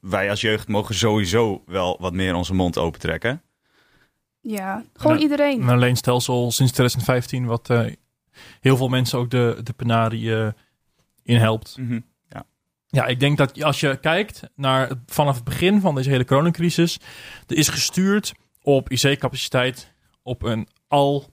[0.00, 3.42] wij als jeugd mogen sowieso wel wat meer onze mond opentrekken.
[4.40, 5.68] Ja, gewoon iedereen.
[5.68, 7.68] Een leenstelsel sinds 2015, wat
[8.60, 10.52] heel veel mensen ook de, de penarie
[11.22, 11.76] in helpt.
[11.78, 12.04] Mm -hmm.
[12.90, 17.00] Ja, ik denk dat als je kijkt naar vanaf het begin van deze hele coronacrisis,
[17.46, 18.32] er is gestuurd
[18.62, 21.32] op IC-capaciteit op een al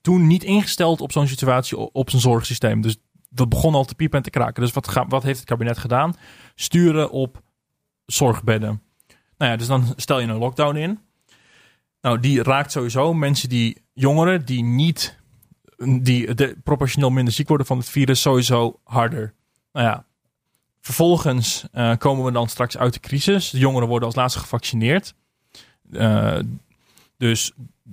[0.00, 2.80] toen niet ingesteld op zo'n situatie op zijn zorgsysteem.
[2.80, 2.96] Dus
[3.28, 4.62] dat begon al te piepen en te kraken.
[4.62, 6.14] Dus wat, wat heeft het kabinet gedaan?
[6.54, 7.42] Sturen op
[8.06, 8.82] zorgbedden.
[9.36, 10.98] Nou ja, dus dan stel je een lockdown in.
[12.00, 15.18] Nou, die raakt sowieso mensen die jongeren die niet
[16.00, 19.34] die de, proportioneel minder ziek worden van het virus sowieso harder.
[19.72, 20.04] Nou ja,
[20.80, 23.50] Vervolgens uh, komen we dan straks uit de crisis.
[23.50, 25.14] De jongeren worden als laatste gevaccineerd.
[25.90, 26.38] Uh,
[27.16, 27.52] dus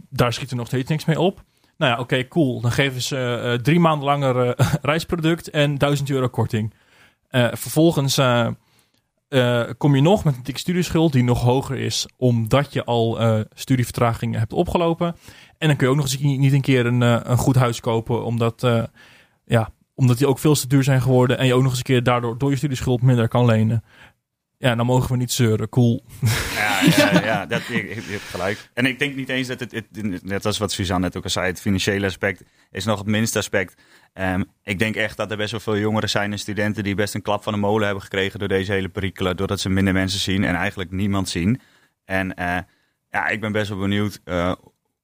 [0.10, 1.44] daar schiet er nog steeds niks mee op.
[1.78, 2.62] Nou ja, oké, cool.
[2.62, 6.74] Dan geven ze uh, drie maanden langer reisproduct en 1000 euro korting.
[7.52, 8.16] vervolgens
[9.78, 13.20] kom je nog met een dikke studieschuld die nog hoger is, omdat je al
[13.54, 15.16] studievertragingen hebt opgelopen.
[15.58, 18.26] En dan kun je ook nog eens niet een keer een, een goed huis kopen,
[18.26, 18.68] omdat
[19.46, 21.38] ja, omdat die ook veel te duur zijn geworden.
[21.38, 23.84] En je ook nog eens een keer daardoor door je studieschuld minder kan lenen.
[24.58, 25.70] Ja, dan mogen we niet zeuren.
[25.70, 26.04] Cool.
[26.56, 28.70] Ja, ja, ja dat, je, je gelijk.
[28.74, 31.30] En ik denk niet eens dat het, het, net als wat Suzanne net ook al
[31.30, 33.82] zei, het financiële aspect is nog het minste aspect.
[34.14, 37.16] Um, ik denk echt dat er best wel veel jongeren zijn en studenten die best
[37.16, 39.38] een klap van de molen hebben gekregen door deze hele perikelen.
[39.38, 41.62] Doordat ze minder mensen zien en eigenlijk niemand zien.
[42.06, 42.58] En uh,
[43.10, 44.54] ja, ik ben best wel benieuwd uh,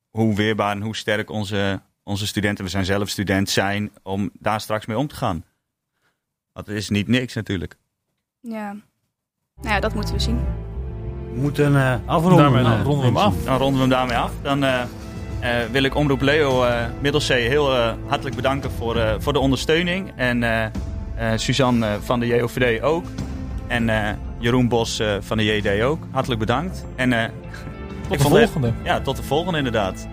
[0.09, 1.81] hoe weerbaar en hoe sterk onze
[2.11, 5.45] onze studenten, we zijn zelf student, zijn om daar straks mee om te gaan.
[6.53, 7.77] Want het is niet niks natuurlijk.
[8.39, 8.75] Ja,
[9.55, 10.39] nou ja, dat moeten we zien.
[11.33, 12.37] We moeten uh, afronden.
[12.37, 13.43] Daarmee dan ronden we hem af.
[13.43, 14.31] Dan ronden we hem daarmee af.
[14.41, 14.81] Dan uh,
[15.41, 17.71] uh, wil ik Omroep Leo uh, Middelzee heel
[18.07, 20.11] hartelijk bedanken voor, voor de ondersteuning.
[20.15, 20.71] En
[21.35, 23.05] Suzanne van de JOVD ook.
[23.67, 26.07] En Jeroen Bos van de JD ook.
[26.11, 26.85] Hartelijk bedankt.
[26.95, 27.09] En,
[28.09, 28.73] tot de volgende.
[28.83, 30.07] ja, tot de volgende inderdaad.